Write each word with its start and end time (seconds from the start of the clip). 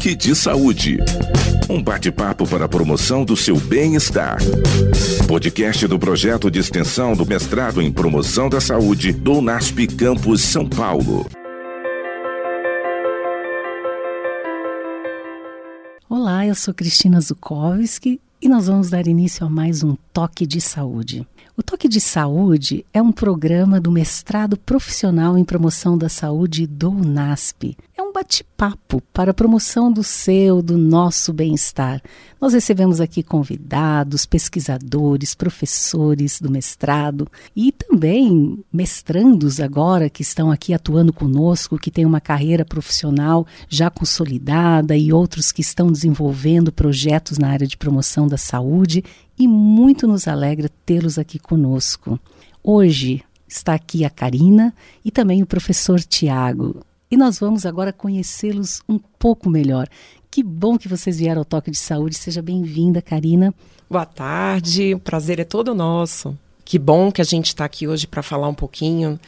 Toque 0.00 0.16
de 0.16 0.34
Saúde. 0.34 0.96
Um 1.68 1.82
bate-papo 1.82 2.48
para 2.48 2.64
a 2.64 2.68
promoção 2.68 3.22
do 3.22 3.36
seu 3.36 3.60
bem-estar. 3.60 4.38
Podcast 5.28 5.86
do 5.86 5.98
projeto 5.98 6.50
de 6.50 6.58
extensão 6.58 7.14
do 7.14 7.26
mestrado 7.26 7.82
em 7.82 7.92
promoção 7.92 8.48
da 8.48 8.62
saúde 8.62 9.12
do 9.12 9.34
UNASP 9.34 9.86
Campus 9.88 10.40
São 10.40 10.66
Paulo. 10.66 11.26
Olá, 16.08 16.46
eu 16.46 16.54
sou 16.54 16.72
Cristina 16.72 17.20
Zukovski 17.20 18.18
e 18.40 18.48
nós 18.48 18.68
vamos 18.68 18.88
dar 18.88 19.06
início 19.06 19.44
a 19.44 19.50
mais 19.50 19.82
um 19.84 19.98
Toque 20.14 20.46
de 20.46 20.62
Saúde. 20.62 21.26
O 21.58 21.62
Toque 21.62 21.90
de 21.90 22.00
Saúde 22.00 22.86
é 22.90 23.02
um 23.02 23.12
programa 23.12 23.78
do 23.78 23.92
mestrado 23.92 24.56
profissional 24.56 25.36
em 25.36 25.44
promoção 25.44 25.98
da 25.98 26.08
saúde 26.08 26.66
do 26.66 26.88
UNASP. 26.88 27.76
É 28.00 28.02
um 28.02 28.14
bate-papo 28.14 29.02
para 29.12 29.30
a 29.30 29.34
promoção 29.34 29.92
do 29.92 30.02
seu, 30.02 30.62
do 30.62 30.78
nosso 30.78 31.34
bem-estar. 31.34 32.00
Nós 32.40 32.54
recebemos 32.54 32.98
aqui 32.98 33.22
convidados, 33.22 34.24
pesquisadores, 34.24 35.34
professores 35.34 36.40
do 36.40 36.50
mestrado 36.50 37.28
e 37.54 37.70
também 37.70 38.64
mestrandos 38.72 39.60
agora 39.60 40.08
que 40.08 40.22
estão 40.22 40.50
aqui 40.50 40.72
atuando 40.72 41.12
conosco, 41.12 41.78
que 41.78 41.90
têm 41.90 42.06
uma 42.06 42.22
carreira 42.22 42.64
profissional 42.64 43.46
já 43.68 43.90
consolidada 43.90 44.96
e 44.96 45.12
outros 45.12 45.52
que 45.52 45.60
estão 45.60 45.92
desenvolvendo 45.92 46.72
projetos 46.72 47.36
na 47.36 47.50
área 47.50 47.66
de 47.66 47.76
promoção 47.76 48.26
da 48.26 48.38
saúde 48.38 49.04
e 49.38 49.46
muito 49.46 50.06
nos 50.06 50.26
alegra 50.26 50.70
tê-los 50.86 51.18
aqui 51.18 51.38
conosco. 51.38 52.18
Hoje 52.64 53.22
está 53.46 53.74
aqui 53.74 54.06
a 54.06 54.08
Karina 54.08 54.72
e 55.04 55.10
também 55.10 55.42
o 55.42 55.46
professor 55.46 56.00
Tiago. 56.00 56.80
E 57.10 57.16
nós 57.16 57.40
vamos 57.40 57.66
agora 57.66 57.92
conhecê-los 57.92 58.82
um 58.88 58.96
pouco 58.96 59.50
melhor. 59.50 59.88
Que 60.30 60.44
bom 60.44 60.78
que 60.78 60.86
vocês 60.86 61.18
vieram 61.18 61.40
ao 61.40 61.44
Toque 61.44 61.70
de 61.70 61.76
Saúde. 61.76 62.16
Seja 62.16 62.40
bem-vinda, 62.40 63.02
Karina. 63.02 63.52
Boa 63.90 64.06
tarde, 64.06 64.94
o 64.94 64.98
prazer 65.00 65.40
é 65.40 65.44
todo 65.44 65.74
nosso. 65.74 66.38
Que 66.64 66.78
bom 66.78 67.10
que 67.10 67.20
a 67.20 67.24
gente 67.24 67.46
está 67.46 67.64
aqui 67.64 67.88
hoje 67.88 68.06
para 68.06 68.22
falar 68.22 68.46
um 68.46 68.54
pouquinho 68.54 69.18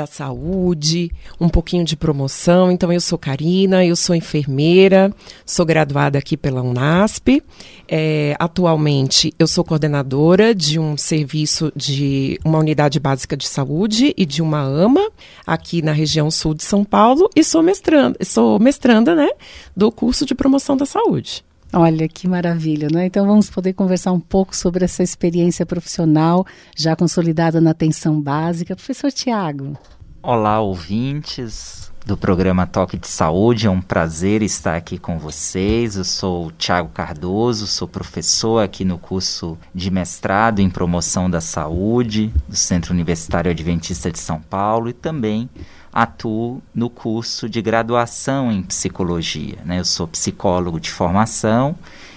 da 0.00 0.06
saúde, 0.06 1.10
um 1.38 1.48
pouquinho 1.48 1.84
de 1.84 1.94
promoção. 1.94 2.70
Então, 2.72 2.90
eu 2.90 3.00
sou 3.00 3.18
Karina, 3.18 3.84
eu 3.84 3.94
sou 3.94 4.16
enfermeira, 4.16 5.12
sou 5.44 5.66
graduada 5.66 6.18
aqui 6.18 6.38
pela 6.38 6.62
Unasp. 6.62 7.42
É, 7.86 8.34
atualmente, 8.38 9.34
eu 9.38 9.46
sou 9.46 9.62
coordenadora 9.62 10.54
de 10.54 10.78
um 10.78 10.96
serviço 10.96 11.70
de 11.76 12.40
uma 12.42 12.58
unidade 12.58 12.98
básica 12.98 13.36
de 13.36 13.46
saúde 13.46 14.14
e 14.16 14.24
de 14.24 14.40
uma 14.40 14.60
AMA 14.60 15.10
aqui 15.46 15.82
na 15.82 15.92
região 15.92 16.30
sul 16.30 16.54
de 16.54 16.64
São 16.64 16.82
Paulo 16.82 17.28
e 17.36 17.44
sou 17.44 17.62
mestranda, 17.62 18.16
sou 18.24 18.58
mestranda 18.58 19.14
né, 19.14 19.28
do 19.76 19.92
curso 19.92 20.24
de 20.24 20.34
promoção 20.34 20.76
da 20.76 20.86
saúde. 20.86 21.44
Olha 21.72 22.08
que 22.08 22.26
maravilha, 22.26 22.88
né? 22.92 23.06
Então 23.06 23.24
vamos 23.24 23.48
poder 23.48 23.74
conversar 23.74 24.10
um 24.10 24.18
pouco 24.18 24.56
sobre 24.56 24.84
essa 24.84 25.04
experiência 25.04 25.64
profissional 25.64 26.44
já 26.76 26.96
consolidada 26.96 27.60
na 27.60 27.70
atenção 27.70 28.20
básica. 28.20 28.74
Professor 28.74 29.12
Tiago. 29.12 29.78
Olá, 30.20 30.60
ouvintes 30.60 31.90
do 32.04 32.16
programa 32.16 32.66
Toque 32.66 32.98
de 32.98 33.06
Saúde. 33.06 33.68
É 33.68 33.70
um 33.70 33.80
prazer 33.80 34.42
estar 34.42 34.74
aqui 34.74 34.98
com 34.98 35.16
vocês. 35.16 35.96
Eu 35.96 36.02
sou 36.02 36.46
o 36.46 36.52
Tiago 36.52 36.88
Cardoso, 36.88 37.68
sou 37.68 37.86
professor 37.86 38.58
aqui 38.58 38.84
no 38.84 38.98
curso 38.98 39.56
de 39.72 39.92
mestrado 39.92 40.58
em 40.58 40.68
promoção 40.68 41.30
da 41.30 41.40
saúde 41.40 42.34
do 42.48 42.56
Centro 42.56 42.92
Universitário 42.92 43.50
Adventista 43.50 44.10
de 44.10 44.18
São 44.18 44.40
Paulo 44.40 44.88
e 44.88 44.92
também 44.92 45.48
atuo 45.92 46.62
no 46.74 46.88
curso 46.88 47.48
de 47.48 47.60
graduação 47.60 48.50
em 48.50 48.62
psicologia. 48.62 49.58
Né? 49.64 49.80
Eu 49.80 49.84
sou 49.84 50.06
psicólogo 50.06 50.78
de 50.78 50.90
formação 50.90 51.76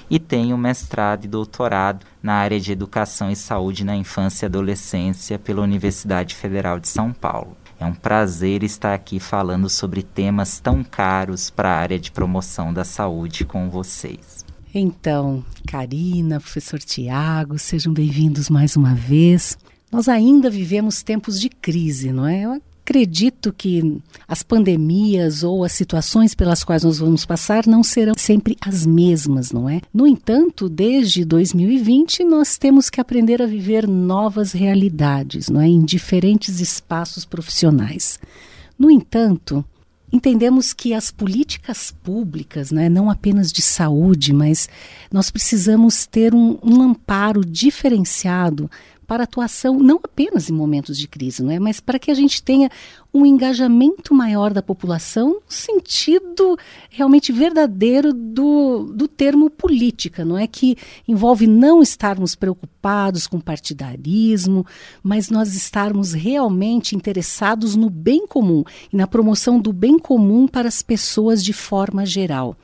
e 0.10 0.20
tenho 0.20 0.58
mestrado 0.58 1.26
e 1.26 1.28
doutorado 1.28 2.06
na 2.22 2.34
área 2.34 2.60
de 2.60 2.72
educação 2.72 3.32
e 3.32 3.36
saúde 3.36 3.84
na 3.84 3.96
infância 3.96 4.46
e 4.46 4.48
adolescência 4.48 5.40
pela 5.40 5.62
Universidade 5.62 6.36
Federal 6.36 6.80
de 6.80 6.88
São 6.88 7.12
Paulo. 7.12 7.58
É 7.80 7.86
um 7.86 7.94
prazer 7.94 8.64
estar 8.64 8.94
aqui 8.94 9.20
falando 9.20 9.70
sobre 9.70 10.04
temas 10.04 10.60
tão 10.60 10.84
caros 10.84 11.50
para 11.50 11.70
a 11.70 11.78
área 11.78 12.00
de 12.00 12.12
promoção 12.12 12.74
da 12.74 12.84
saúde 12.84 13.44
com 13.44 13.70
vocês. 13.70 14.46
Então, 14.74 15.44
Karina, 15.68 16.40
professor 16.40 16.80
Tiago, 16.80 17.60
sejam 17.60 17.94
bem-vindos 17.94 18.50
mais 18.50 18.76
uma 18.76 18.96
vez. 18.96 19.58
Nós 19.92 20.08
ainda 20.08 20.50
vivemos 20.50 21.04
tempos 21.04 21.40
de 21.40 21.50
crise, 21.50 22.12
não 22.12 22.26
é? 22.26 22.44
Eu 22.44 22.62
acredito 22.84 23.54
que 23.54 24.02
as 24.28 24.44
pandemias 24.44 25.42
ou 25.42 25.64
as 25.64 25.72
situações 25.72 26.36
pelas 26.36 26.64
quais 26.64 26.84
nós 26.84 27.00
vamos 27.00 27.26
passar 27.26 27.66
não 27.66 27.82
serão 27.82 28.14
sempre 28.18 28.58
as 28.60 28.86
mesmas, 28.86 29.52
não 29.52 29.70
é? 29.70 29.82
No 29.94 30.06
entanto, 30.06 30.68
desde 30.68 31.24
2020 31.24 32.26
nós 32.26 32.58
temos 32.58 32.90
que 32.90 33.00
aprender 33.00 33.42
a 33.42 33.48
viver 33.48 33.88
novas 33.88 34.52
realidades, 34.52 35.50
não 35.50 35.62
é, 35.62 35.68
em 35.68 35.84
diferentes 35.84 36.60
espaços 36.60 37.24
profissionais. 37.24 38.20
No 38.78 38.92
entanto, 38.92 39.64
entendemos 40.12 40.74
que 40.74 40.94
as 40.94 41.10
políticas 41.10 41.92
públicas, 42.04 42.70
né, 42.70 42.90
não 42.90 43.10
apenas 43.10 43.52
de 43.52 43.62
saúde, 43.62 44.34
mas 44.34 44.68
nós 45.12 45.32
precisamos 45.32 46.06
ter 46.06 46.36
um, 46.36 46.60
um 46.62 46.82
amparo 46.82 47.46
diferenciado 47.46 48.70
para 49.06 49.24
atuação 49.24 49.80
não 49.80 50.00
apenas 50.04 50.50
em 50.50 50.54
momentos 50.54 50.98
de 50.98 51.08
crise, 51.08 51.44
não 51.44 51.52
é? 51.52 51.60
mas 51.60 51.80
para 51.80 52.00
que 52.00 52.12
a 52.12 52.14
gente 52.14 52.42
tenha 52.42 52.70
um 53.14 53.26
engajamento 53.26 54.14
maior 54.14 54.52
da 54.52 54.62
população 54.62 55.40
sentido 55.48 56.58
realmente 56.90 57.32
verdadeiro 57.32 58.12
do, 58.12 58.92
do 58.92 59.08
termo 59.08 59.52
política, 59.52 60.26
não 60.26 60.36
é? 60.36 60.48
Que 60.48 60.76
envolve 61.08 61.46
não 61.46 61.84
estarmos 61.84 62.34
preocupados 62.34 63.28
com 63.28 63.40
partidarismo, 63.40 64.66
mas 65.04 65.30
nós 65.30 65.54
estarmos 65.54 66.14
realmente 66.14 66.96
interessados 66.96 67.76
no 67.76 67.90
bem 67.90 68.26
comum 68.26 68.64
e 68.92 68.98
na 68.98 69.06
promoção 69.06 69.60
do 69.60 69.72
bem 69.72 70.00
comum 70.00 70.48
para 70.48 70.68
as 70.68 70.82
pessoas 70.82 71.44
de 71.44 71.54
forma 71.54 72.06
geral. 72.06 72.58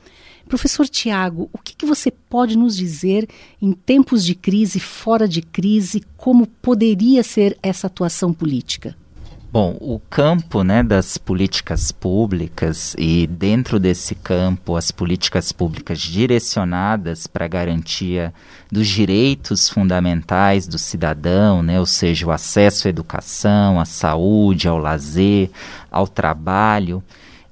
Professor 0.48 0.88
Tiago, 0.88 1.48
o 1.52 1.58
que, 1.58 1.76
que, 1.76 1.86
você 1.86 2.10
pode 2.10 2.58
nos 2.58 2.76
dizer 2.76 3.28
em 3.62 3.70
tempos 3.70 4.24
de 4.24 4.34
crise, 4.34 4.80
fora 4.80 5.28
de 5.28 5.42
crise, 5.42 6.02
como 6.16 6.44
poderia 6.44 7.22
ser 7.22 7.56
essa 7.62 7.86
atuação 7.86 8.32
política? 8.32 8.96
Bom, 9.52 9.76
o 9.80 9.98
campo 9.98 10.62
né, 10.62 10.80
das 10.80 11.18
políticas 11.18 11.90
públicas 11.90 12.94
e 12.96 13.26
dentro 13.26 13.80
desse 13.80 14.14
campo 14.14 14.76
as 14.76 14.92
políticas 14.92 15.50
públicas 15.50 15.98
direcionadas 15.98 17.26
para 17.26 17.46
a 17.46 17.48
garantia 17.48 18.32
dos 18.70 18.86
direitos 18.86 19.68
fundamentais 19.68 20.68
do 20.68 20.78
cidadão, 20.78 21.64
né, 21.64 21.80
ou 21.80 21.86
seja, 21.86 22.28
o 22.28 22.30
acesso 22.30 22.86
à 22.86 22.90
educação, 22.90 23.80
à 23.80 23.84
saúde, 23.84 24.68
ao 24.68 24.78
lazer, 24.78 25.50
ao 25.90 26.06
trabalho, 26.06 27.02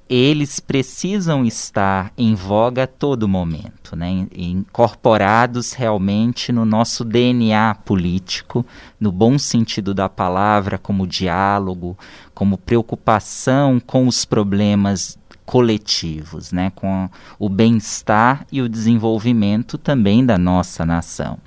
eles 0.09 0.59
precisam 0.59 1.45
estar 1.45 2.11
em 2.17 2.33
voga 2.33 2.85
a 2.85 2.87
todo 2.87 3.27
momento, 3.27 3.95
né? 3.95 4.27
incorporados 4.35 5.73
realmente 5.73 6.51
no 6.51 6.65
nosso 6.65 7.05
DNA 7.05 7.75
político, 7.85 8.65
no 8.99 9.11
bom 9.11 9.37
sentido 9.37 9.93
da 9.93 10.09
palavra, 10.09 10.79
como 10.79 11.05
diálogo, 11.05 11.95
como 12.33 12.57
preocupação 12.57 13.79
com 13.79 14.07
os 14.07 14.25
problemas 14.25 15.19
coletivos, 15.45 16.51
né? 16.51 16.71
com 16.73 17.07
o 17.37 17.47
bem-estar 17.47 18.47
e 18.51 18.63
o 18.63 18.69
desenvolvimento 18.69 19.77
também 19.77 20.25
da 20.25 20.39
nossa 20.39 20.83
nação. 20.83 21.37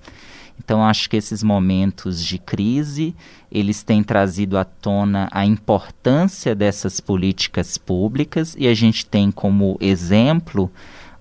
Então 0.65 0.85
acho 0.85 1.11
que 1.11 1.17
esses 1.17 1.43
momentos 1.43 2.25
de 2.25 2.39
crise, 2.39 3.15
eles 3.51 3.83
têm 3.83 4.03
trazido 4.03 4.57
à 4.57 4.65
tona 4.65 5.29
a 5.33 5.45
importância 5.45 6.55
dessas 6.55 7.01
políticas 7.01 7.77
públicas 7.77 8.55
e 8.59 8.69
a 8.69 8.75
gente 8.75 9.05
tem 9.05 9.31
como 9.31 9.77
exemplo 9.81 10.71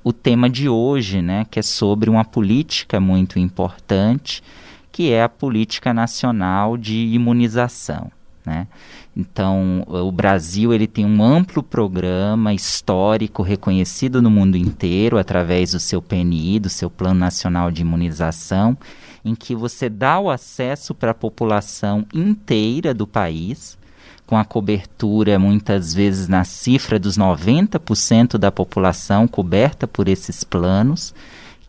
o 0.04 0.14
tema 0.14 0.50
de 0.50 0.70
hoje, 0.70 1.22
né, 1.22 1.46
que 1.50 1.60
é 1.60 1.64
sobre 1.64 2.10
uma 2.10 2.26
política 2.26 3.00
muito 3.00 3.38
importante, 3.38 4.44
que 4.92 5.12
é 5.12 5.24
a 5.24 5.30
política 5.30 5.94
nacional 5.94 6.76
de 6.76 6.96
imunização, 6.96 8.12
né? 8.46 8.68
Então, 9.16 9.86
o 9.88 10.12
Brasil 10.12 10.74
ele 10.74 10.88
tem 10.88 11.06
um 11.06 11.22
amplo 11.22 11.62
programa 11.62 12.54
histórico 12.54 13.44
reconhecido 13.44 14.22
no 14.22 14.32
mundo 14.32 14.56
inteiro 14.56 15.18
através 15.18 15.72
do 15.72 15.80
seu 15.80 16.02
PNI, 16.02 16.60
do 16.60 16.70
seu 16.70 16.90
Plano 16.90 17.20
Nacional 17.20 17.70
de 17.70 17.82
Imunização, 17.82 18.78
em 19.24 19.36
que 19.36 19.56
você 19.56 19.90
dá 19.90 20.20
o 20.20 20.30
acesso 20.30 20.94
para 20.94 21.12
a 21.12 21.16
população 21.16 22.06
inteira 22.14 22.94
do 22.94 23.06
país, 23.06 23.78
com 24.26 24.38
a 24.38 24.46
cobertura 24.46 25.38
muitas 25.38 25.94
vezes 25.94 26.28
na 26.28 26.44
cifra 26.44 26.98
dos 26.98 27.18
90% 27.18 28.38
da 28.38 28.52
população 28.52 29.28
coberta 29.28 29.88
por 29.88 30.08
esses 30.08 30.44
planos, 30.44 31.14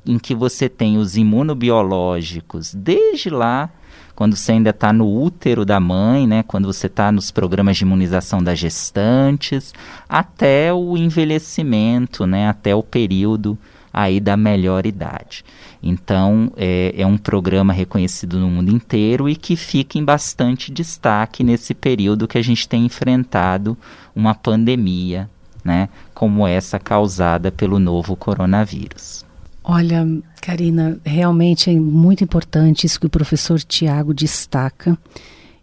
em 0.07 0.19
que 0.19 0.35
você 0.35 0.69
tem 0.69 0.97
os 0.99 1.17
imunobiológicos 1.17 2.75
desde 2.75 3.31
lá 3.31 3.71
quando 4.15 4.37
você 4.37 4.53
ainda 4.53 4.71
está 4.71 4.93
no 4.93 5.09
útero 5.09 5.65
da 5.65 5.81
mãe, 5.81 6.27
né, 6.27 6.43
quando 6.43 6.67
você 6.67 6.87
está 6.87 7.11
nos 7.11 7.31
programas 7.31 7.77
de 7.77 7.85
imunização 7.85 8.43
das 8.43 8.59
gestantes, 8.59 9.73
até 10.09 10.73
o 10.73 10.97
envelhecimento, 10.97 12.27
né, 12.27 12.49
até 12.49 12.75
o 12.75 12.83
período 12.83 13.59
aí 13.93 14.19
da 14.19 14.37
melhor 14.37 14.87
idade. 14.87 15.44
Então, 15.83 16.53
é, 16.56 16.94
é, 16.97 17.06
um 17.06 17.19
programa 17.19 17.73
reconhecido 17.73 18.39
no 18.39 18.49
mundo 18.49 18.71
inteiro 18.71 19.29
e 19.29 19.37
que 19.37 19.56
fica 19.56 19.99
em 19.99 20.05
bastante 20.05 20.73
destaque 20.73 21.43
nesse 21.43 21.75
período 21.75 22.29
que 22.29 22.39
a 22.39 22.43
gente 22.43 22.69
tem 22.69 22.87
enfrentado 22.87 23.77
uma 24.15 24.35
pandemia, 24.35 25.29
né, 25.65 25.89
como 26.15 26.47
essa 26.47 26.79
causada 26.79 27.50
pelo 27.50 27.79
novo 27.79 28.17
coronavírus. 28.17 29.25
Olha, 29.65 30.06
Karina, 30.41 30.99
realmente 31.05 31.71
é 31.71 31.75
muito 31.75 32.25
importante 32.25 32.85
isso 32.85 32.99
que 32.99 33.06
o 33.06 33.11
professor 33.11 33.61
Tiago 33.61 34.12
destaca. 34.12 34.99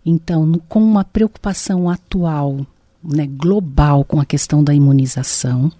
Então, 0.05 0.45
no, 0.45 0.59
com 0.59 0.81
uma 0.81 1.03
preocupação 1.03 1.89
atual, 1.89 2.65
né, 3.03 3.27
global 3.27 4.05
com 4.05 4.19
a 4.19 4.25
questão 4.25 4.63
da 4.63 4.73
imunização 4.73 5.71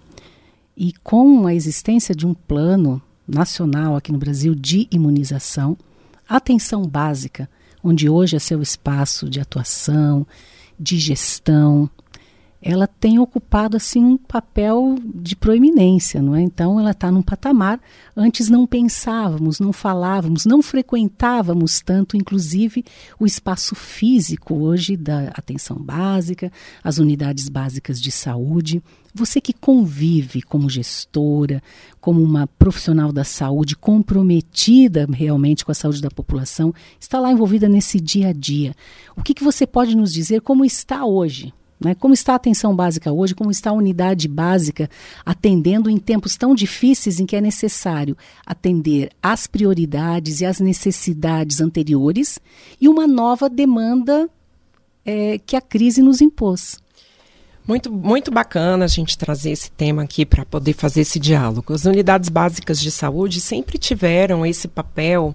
e 0.80 0.94
com 1.04 1.46
a 1.46 1.54
existência 1.54 2.14
de 2.14 2.26
um 2.26 2.32
plano 2.32 3.02
nacional 3.28 3.94
aqui 3.94 4.10
no 4.10 4.16
Brasil 4.16 4.54
de 4.54 4.88
imunização, 4.90 5.76
atenção 6.26 6.86
básica, 6.86 7.50
onde 7.84 8.08
hoje 8.08 8.34
é 8.34 8.38
seu 8.38 8.62
espaço 8.62 9.28
de 9.28 9.38
atuação, 9.38 10.26
de 10.78 10.98
gestão, 10.98 11.90
ela 12.62 12.86
tem 12.86 13.18
ocupado 13.18 13.76
assim 13.76 14.04
um 14.04 14.16
papel 14.18 14.96
de 15.02 15.34
proeminência, 15.34 16.20
não 16.20 16.36
é? 16.36 16.42
Então 16.42 16.78
ela 16.78 16.90
está 16.90 17.10
num 17.10 17.22
patamar. 17.22 17.80
Antes 18.14 18.50
não 18.50 18.66
pensávamos, 18.66 19.58
não 19.58 19.72
falávamos, 19.72 20.44
não 20.44 20.60
frequentávamos 20.60 21.80
tanto, 21.80 22.18
inclusive 22.18 22.84
o 23.18 23.24
espaço 23.24 23.74
físico 23.74 24.54
hoje 24.54 24.94
da 24.94 25.28
atenção 25.28 25.76
básica, 25.78 26.52
as 26.84 26.98
unidades 26.98 27.48
básicas 27.48 27.98
de 27.98 28.10
saúde. 28.10 28.82
Você 29.14 29.40
que 29.40 29.54
convive 29.54 30.42
como 30.42 30.68
gestora, 30.68 31.62
como 31.98 32.22
uma 32.22 32.46
profissional 32.46 33.10
da 33.10 33.24
saúde 33.24 33.74
comprometida 33.74 35.08
realmente 35.10 35.64
com 35.64 35.72
a 35.72 35.74
saúde 35.74 36.02
da 36.02 36.10
população, 36.10 36.74
está 37.00 37.18
lá 37.18 37.32
envolvida 37.32 37.68
nesse 37.70 37.98
dia 37.98 38.28
a 38.28 38.32
dia. 38.32 38.74
O 39.16 39.22
que, 39.22 39.32
que 39.32 39.42
você 39.42 39.66
pode 39.66 39.96
nos 39.96 40.12
dizer 40.12 40.42
como 40.42 40.64
está 40.64 41.06
hoje? 41.06 41.52
Né? 41.80 41.94
Como 41.94 42.12
está 42.12 42.34
a 42.34 42.36
atenção 42.36 42.76
básica 42.76 43.10
hoje? 43.10 43.34
Como 43.34 43.50
está 43.50 43.70
a 43.70 43.74
unidade 43.74 44.28
básica 44.28 44.88
atendendo 45.24 45.88
em 45.88 45.96
tempos 45.96 46.36
tão 46.36 46.54
difíceis 46.54 47.18
em 47.18 47.26
que 47.26 47.34
é 47.34 47.40
necessário 47.40 48.16
atender 48.44 49.10
às 49.22 49.46
prioridades 49.46 50.42
e 50.42 50.46
às 50.46 50.60
necessidades 50.60 51.60
anteriores 51.60 52.38
e 52.78 52.88
uma 52.88 53.06
nova 53.06 53.48
demanda 53.48 54.28
é, 55.06 55.38
que 55.38 55.56
a 55.56 55.60
crise 55.60 56.02
nos 56.02 56.20
impôs? 56.20 56.78
Muito, 57.66 57.90
muito 57.90 58.30
bacana 58.30 58.84
a 58.84 58.88
gente 58.88 59.16
trazer 59.16 59.52
esse 59.52 59.70
tema 59.70 60.02
aqui 60.02 60.26
para 60.26 60.44
poder 60.44 60.72
fazer 60.74 61.02
esse 61.02 61.18
diálogo. 61.18 61.72
As 61.72 61.84
unidades 61.84 62.28
básicas 62.28 62.80
de 62.80 62.90
saúde 62.90 63.40
sempre 63.40 63.78
tiveram 63.78 64.44
esse 64.44 64.66
papel 64.66 65.34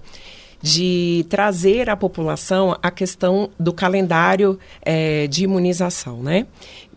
de 0.62 1.26
trazer 1.30 1.90
à 1.90 1.96
população 1.96 2.78
a 2.82 2.90
questão 2.90 3.50
do 3.60 3.74
calendário 3.74 4.60
é, 4.82 5.28
de 5.28 5.44
imunização, 5.44 6.22
né? 6.22 6.48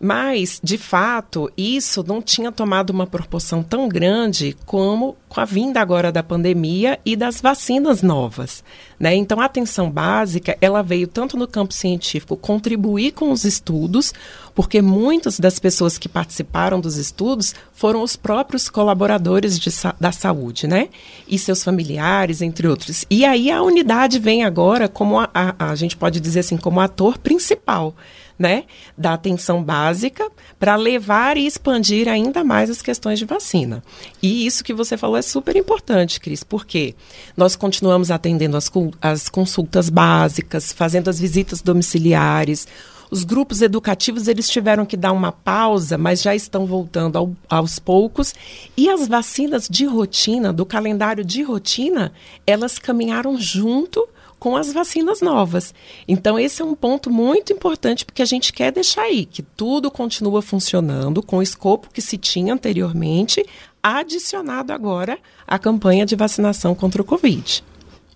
Mas, 0.01 0.61
de 0.63 0.77
fato, 0.77 1.51
isso 1.57 2.03
não 2.07 2.21
tinha 2.21 2.51
tomado 2.51 2.89
uma 2.91 3.05
proporção 3.05 3.61
tão 3.61 3.89
grande 3.89 4.55
como 4.65 5.17
com 5.27 5.41
a 5.41 5.45
vinda 5.45 5.81
agora 5.81 6.09
da 6.09 6.23
pandemia 6.23 6.97
e 7.05 7.17
das 7.17 7.41
vacinas 7.41 8.01
novas. 8.01 8.63
Né? 8.97 9.13
Então, 9.15 9.41
a 9.41 9.45
atenção 9.45 9.91
básica, 9.91 10.57
ela 10.61 10.81
veio 10.81 11.05
tanto 11.05 11.35
no 11.35 11.47
campo 11.47 11.73
científico 11.73 12.37
contribuir 12.37 13.11
com 13.11 13.31
os 13.31 13.43
estudos, 13.43 14.13
porque 14.53 14.81
muitas 14.81 15.39
das 15.39 15.59
pessoas 15.59 15.97
que 15.97 16.09
participaram 16.09 16.79
dos 16.79 16.97
estudos 16.97 17.53
foram 17.73 18.01
os 18.01 18.15
próprios 18.15 18.69
colaboradores 18.69 19.57
de, 19.57 19.69
da 19.99 20.11
saúde, 20.11 20.67
né? 20.67 20.89
E 21.27 21.37
seus 21.39 21.63
familiares, 21.63 22.41
entre 22.41 22.67
outros. 22.67 23.05
E 23.09 23.25
aí 23.25 23.51
a 23.51 23.61
unidade 23.61 24.19
vem 24.19 24.43
agora 24.43 24.87
como, 24.87 25.19
a, 25.19 25.29
a, 25.33 25.71
a 25.71 25.75
gente 25.75 25.95
pode 25.95 26.19
dizer 26.19 26.41
assim, 26.41 26.57
como 26.57 26.79
ator 26.79 27.17
principal 27.17 27.95
né, 28.39 28.63
da 28.97 29.13
atenção 29.13 29.61
básica 29.61 30.25
para 30.57 30.77
levar 30.77 31.35
e 31.35 31.45
expandir 31.45 32.07
ainda 32.07 32.41
mais 32.41 32.69
as 32.69 32.81
questões 32.81 33.19
de 33.19 33.25
vacina. 33.25 33.83
E 34.23 34.45
isso 34.45 34.63
que 34.63 34.73
você 34.73 34.95
falou 34.95 35.17
é 35.17 35.21
super 35.21 35.57
importante, 35.57 36.21
Cris, 36.21 36.41
porque 36.41 36.95
nós 37.35 37.57
continuamos 37.57 38.09
atendendo 38.09 38.55
as, 38.55 38.71
as 39.01 39.27
consultas 39.27 39.89
básicas, 39.89 40.71
fazendo 40.71 41.09
as 41.09 41.19
visitas 41.19 41.61
domiciliares. 41.61 42.65
Os 43.11 43.23
grupos 43.23 43.61
educativos 43.61 44.27
eles 44.27 44.49
tiveram 44.49 44.85
que 44.85 44.95
dar 44.95 45.11
uma 45.11 45.31
pausa, 45.31 45.97
mas 45.97 46.21
já 46.21 46.35
estão 46.35 46.65
voltando 46.65 47.17
ao, 47.17 47.35
aos 47.49 47.79
poucos. 47.79 48.35
E 48.77 48.89
as 48.89 49.07
vacinas 49.07 49.67
de 49.67 49.85
rotina, 49.85 50.53
do 50.53 50.65
calendário 50.65 51.25
de 51.25 51.41
rotina, 51.41 52.11
elas 52.45 52.77
caminharam 52.77 53.37
junto 53.37 54.07
com 54.39 54.55
as 54.55 54.71
vacinas 54.71 55.21
novas. 55.21 55.73
Então, 56.07 56.39
esse 56.39 56.61
é 56.61 56.65
um 56.65 56.73
ponto 56.73 57.11
muito 57.11 57.51
importante, 57.51 58.05
porque 58.05 58.21
a 58.21 58.25
gente 58.25 58.53
quer 58.53 58.71
deixar 58.71 59.03
aí 59.03 59.25
que 59.25 59.43
tudo 59.43 59.91
continua 59.91 60.41
funcionando 60.41 61.21
com 61.21 61.37
o 61.37 61.43
escopo 61.43 61.89
que 61.91 62.01
se 62.01 62.17
tinha 62.17 62.53
anteriormente, 62.53 63.45
adicionado 63.83 64.71
agora 64.71 65.19
à 65.45 65.59
campanha 65.59 66.05
de 66.05 66.15
vacinação 66.15 66.73
contra 66.73 67.01
o 67.01 67.05
Covid. 67.05 67.63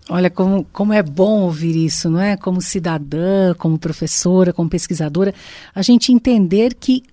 Olha, 0.10 0.30
como, 0.30 0.66
como 0.66 0.92
é 0.92 1.02
bom 1.02 1.44
ouvir 1.44 1.76
isso, 1.78 2.10
não 2.10 2.20
é? 2.20 2.36
Como 2.36 2.62
cidadã, 2.62 3.54
como 3.54 3.80
professora, 3.80 4.52
como 4.52 4.70
pesquisadora, 4.70 5.34
a 5.74 5.82
gente 5.82 6.12
entender 6.12 6.74
que 6.74 7.04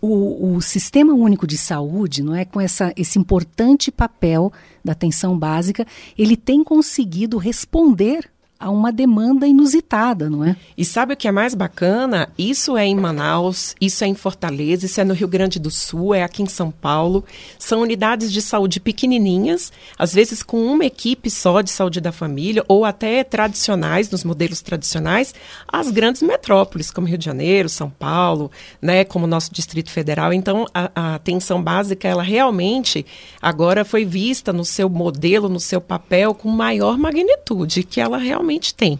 o, 0.00 0.56
o, 0.56 0.60
Sistema 0.60 1.14
Único 1.14 1.46
de 1.46 1.56
Saúde, 1.56 2.24
não 2.24 2.34
é, 2.34 2.44
com 2.44 2.60
essa, 2.60 2.92
esse 2.96 3.16
importante 3.16 3.92
papel 3.92 4.52
da 4.84 4.90
atenção 4.90 5.38
básica, 5.38 5.86
ele 6.18 6.36
tem 6.36 6.64
conseguido 6.64 7.38
responder 7.38 8.28
a 8.62 8.70
uma 8.70 8.92
demanda 8.92 9.44
inusitada, 9.44 10.30
não 10.30 10.44
é? 10.44 10.54
E 10.78 10.84
sabe 10.84 11.14
o 11.14 11.16
que 11.16 11.26
é 11.26 11.32
mais 11.32 11.52
bacana? 11.52 12.28
Isso 12.38 12.76
é 12.76 12.86
em 12.86 12.94
Manaus, 12.94 13.74
isso 13.80 14.04
é 14.04 14.06
em 14.06 14.14
Fortaleza, 14.14 14.86
isso 14.86 15.00
é 15.00 15.04
no 15.04 15.14
Rio 15.14 15.26
Grande 15.26 15.58
do 15.58 15.68
Sul, 15.68 16.14
é 16.14 16.22
aqui 16.22 16.44
em 16.44 16.46
São 16.46 16.70
Paulo. 16.70 17.24
São 17.58 17.80
unidades 17.80 18.32
de 18.32 18.40
saúde 18.40 18.78
pequenininhas, 18.78 19.72
às 19.98 20.14
vezes 20.14 20.44
com 20.44 20.64
uma 20.64 20.84
equipe 20.84 21.28
só 21.28 21.60
de 21.60 21.70
saúde 21.70 22.00
da 22.00 22.12
família, 22.12 22.64
ou 22.68 22.84
até 22.84 23.24
tradicionais, 23.24 24.08
nos 24.08 24.22
modelos 24.22 24.62
tradicionais, 24.62 25.34
as 25.66 25.90
grandes 25.90 26.22
metrópoles, 26.22 26.88
como 26.92 27.08
Rio 27.08 27.18
de 27.18 27.24
Janeiro, 27.24 27.68
São 27.68 27.90
Paulo, 27.90 28.48
né, 28.80 29.02
como 29.02 29.24
o 29.24 29.28
nosso 29.28 29.52
Distrito 29.52 29.90
Federal. 29.90 30.32
Então, 30.32 30.66
a, 30.72 30.88
a 30.94 31.14
atenção 31.16 31.60
básica, 31.60 32.06
ela 32.06 32.22
realmente 32.22 33.04
agora 33.40 33.84
foi 33.84 34.04
vista 34.04 34.52
no 34.52 34.64
seu 34.64 34.88
modelo, 34.88 35.48
no 35.48 35.58
seu 35.58 35.80
papel, 35.80 36.32
com 36.32 36.48
maior 36.48 36.96
magnitude, 36.96 37.82
que 37.82 38.00
ela 38.00 38.18
realmente 38.18 38.51
realmente 38.52 38.74
tem. 38.74 38.98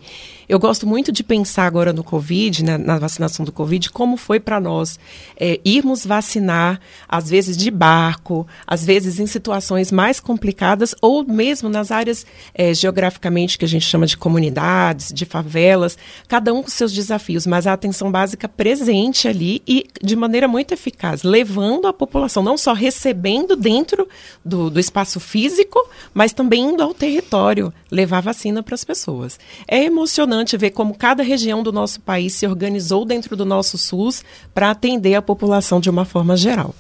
Eu 0.49 0.59
gosto 0.59 0.87
muito 0.87 1.13
de 1.13 1.23
pensar 1.23 1.67
agora 1.67 1.93
no 1.93 2.03
Covid, 2.03 2.65
né, 2.65 2.79
na 2.79 2.99
vacinação 2.99 3.45
do 3.45 3.53
Covid, 3.53 3.91
como 3.91 4.17
foi 4.17 4.41
para 4.41 4.61
nós 4.61 4.99
é, 5.37 5.61
irmos 5.65 6.05
vacinar, 6.05 6.81
às 7.09 7.29
vezes 7.29 7.57
de 7.57 7.71
barco, 7.71 8.47
às 8.67 8.85
vezes 8.85 9.19
em 9.19 9.27
situações 9.27 9.93
mais 9.93 10.21
complicadas, 10.21 10.95
ou 11.01 11.25
mesmo 11.25 11.69
nas 11.69 11.91
áreas 11.91 12.27
é, 12.55 12.75
geograficamente 12.75 13.57
que 13.57 13.65
a 13.65 13.69
gente 13.69 13.87
chama 13.87 14.07
de 14.07 14.17
comunidades, 14.17 15.13
de 15.13 15.25
favelas, 15.25 15.97
cada 16.29 16.53
um 16.53 16.63
com 16.63 16.69
seus 16.69 16.93
desafios, 16.93 17.47
mas 17.47 17.67
a 17.67 17.73
atenção 17.73 18.11
básica 18.11 18.49
presente 18.49 19.29
ali 19.29 19.63
e 19.67 19.87
de 20.03 20.17
maneira 20.17 20.49
muito 20.49 20.75
eficaz, 20.75 21.23
levando 21.23 21.87
a 21.87 21.93
população, 21.93 22.43
não 22.43 22.57
só 22.57 22.73
recebendo 22.73 23.57
dentro 23.57 24.09
do, 24.45 24.71
do 24.71 24.81
espaço 24.81 25.21
físico, 25.21 25.79
mas 26.13 26.33
também 26.33 26.71
indo 26.71 26.83
ao 26.83 26.93
território 26.93 27.73
levar 27.91 28.21
vacina 28.21 28.63
para 28.63 28.75
as 28.75 28.85
pessoas. 28.85 29.39
É 29.69 29.85
emocionante 29.85 30.42
impressionante 30.43 30.57
ver 30.57 30.71
como 30.71 30.95
cada 30.95 31.23
região 31.23 31.63
do 31.63 31.73
nosso 31.73 32.01
país 32.01 32.35
se 32.35 32.47
organizou 32.47 33.05
dentro 33.05 33.37
do 33.37 33.45
nosso 33.45 33.79
SUS 33.79 34.23
para 34.53 34.71
atender 34.71 35.15
a 35.15 35.23
população 35.23 35.81
de 35.81 35.89
uma 35.89 36.05
forma 36.05 36.37
geral. 36.37 36.75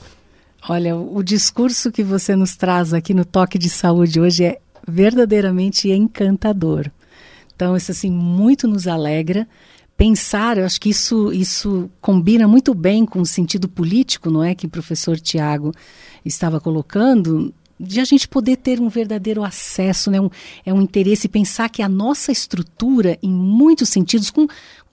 Olha, 0.69 0.97
o 0.97 1.23
discurso 1.23 1.91
que 1.91 2.05
você 2.05 2.37
nos 2.37 2.57
traz 2.57 2.93
aqui 2.93 3.15
no 3.15 3.25
Toque 3.25 3.59
de 3.59 3.69
Saúde 3.69 4.21
hoje 4.21 4.45
é 4.45 4.59
verdadeiramente 4.87 5.91
encantador. 5.91 6.91
Então, 7.55 7.77
isso 7.77 7.91
assim 7.91 8.11
muito 8.11 8.69
nos 8.69 8.87
alegra 8.87 9.47
pensar, 9.97 10.59
eu 10.59 10.65
acho 10.65 10.81
que 10.81 10.89
isso 10.89 11.33
isso 11.33 11.91
combina 12.01 12.49
muito 12.49 12.75
bem 12.75 13.05
com 13.05 13.21
o 13.21 13.27
sentido 13.27 13.69
político, 13.69 14.31
não 14.31 14.43
é, 14.43 14.55
que 14.55 14.67
o 14.67 14.71
professor 14.71 15.19
Tiago 15.21 15.73
estava 16.25 16.61
colocando 16.61 17.53
de 17.83 18.01
a 18.01 18.05
gente 18.05 18.29
poder 18.29 18.57
ter 18.57 18.81
um 18.81 18.89
verdadeiro 18.89 19.43
acesso, 19.43 20.11
né? 20.11 20.21
Um, 20.21 20.31
é 20.65 20.73
um 20.73 20.81
interesse 20.81 21.29
pensar 21.29 21.69
que 21.69 21.83
a 21.83 21.89
nossa 21.89 22.31
estrutura, 22.31 23.19
em 23.23 23.31
muitos 23.31 23.89
sentidos, 23.89 24.31
com 24.31 24.47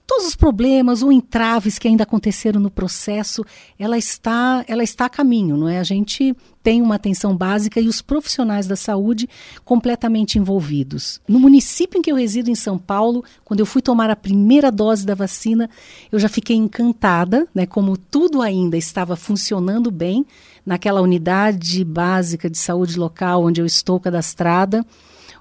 todos 0.08 0.25
os 0.25 0.36
problemas 0.36 1.03
ou 1.03 1.12
entraves 1.12 1.77
que 1.77 1.88
ainda 1.88 2.01
aconteceram 2.01 2.60
no 2.60 2.72
processo, 2.72 3.46
ela 3.77 3.96
está, 3.96 4.65
ela 4.67 4.84
está 4.84 5.05
a 5.05 5.10
caminho, 5.10 5.55
não 5.55 5.69
é? 5.69 5.77
A 5.77 5.84
gente 5.84 6.36
tem 6.69 6.83
uma 6.83 6.93
atenção 6.93 7.35
básica 7.35 7.79
e 7.81 7.88
os 7.88 7.99
profissionais 7.99 8.67
da 8.67 8.75
saúde 8.75 9.27
completamente 9.65 10.38
envolvidos. 10.38 11.19
No 11.27 11.39
município 11.39 11.97
em 11.97 12.01
que 12.03 12.11
eu 12.11 12.15
resido, 12.15 12.51
em 12.51 12.53
São 12.53 12.77
Paulo, 12.77 13.23
quando 13.43 13.59
eu 13.59 13.65
fui 13.65 13.81
tomar 13.81 14.11
a 14.11 14.15
primeira 14.15 14.71
dose 14.71 15.03
da 15.03 15.15
vacina, 15.15 15.67
eu 16.11 16.19
já 16.19 16.29
fiquei 16.29 16.55
encantada, 16.55 17.47
né? 17.55 17.65
Como 17.65 17.97
tudo 17.97 18.39
ainda 18.39 18.77
estava 18.77 19.15
funcionando 19.15 19.89
bem 19.89 20.23
naquela 20.63 21.01
unidade 21.01 21.83
básica 21.83 22.47
de 22.47 22.59
saúde 22.59 22.99
local 22.99 23.45
onde 23.45 23.59
eu 23.59 23.65
estou 23.65 23.99
cadastrada 23.99 24.85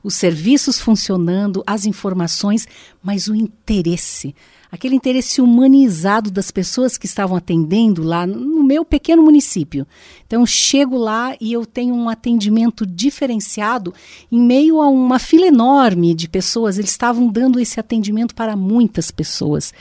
os 0.02 0.14
serviços 0.14 0.78
funcionando, 0.78 1.62
as 1.66 1.86
informações, 1.86 2.66
mas 3.02 3.28
o 3.28 3.34
interesse 3.34 4.34
aquele 4.70 4.94
interesse 4.94 5.40
humanizado 5.40 6.30
das 6.30 6.50
pessoas 6.50 6.98
que 6.98 7.06
estavam 7.06 7.36
atendendo 7.36 8.02
lá 8.02 8.26
no 8.26 8.62
meu 8.62 8.84
pequeno 8.84 9.22
município. 9.22 9.86
Então, 10.26 10.44
chego 10.44 10.96
lá 10.96 11.34
e 11.40 11.52
eu 11.52 11.64
tenho 11.64 11.94
um 11.94 12.08
atendimento 12.08 12.86
diferenciado 12.86 13.94
em 14.30 14.40
meio 14.40 14.80
a 14.80 14.88
uma 14.88 15.18
fila 15.18 15.46
enorme 15.46 16.14
de 16.14 16.28
pessoas. 16.28 16.78
Eles 16.78 16.90
estavam 16.90 17.28
dando 17.28 17.58
esse 17.58 17.80
atendimento 17.80 18.34
para 18.34 18.54
muitas 18.56 19.10
pessoas. 19.10 19.72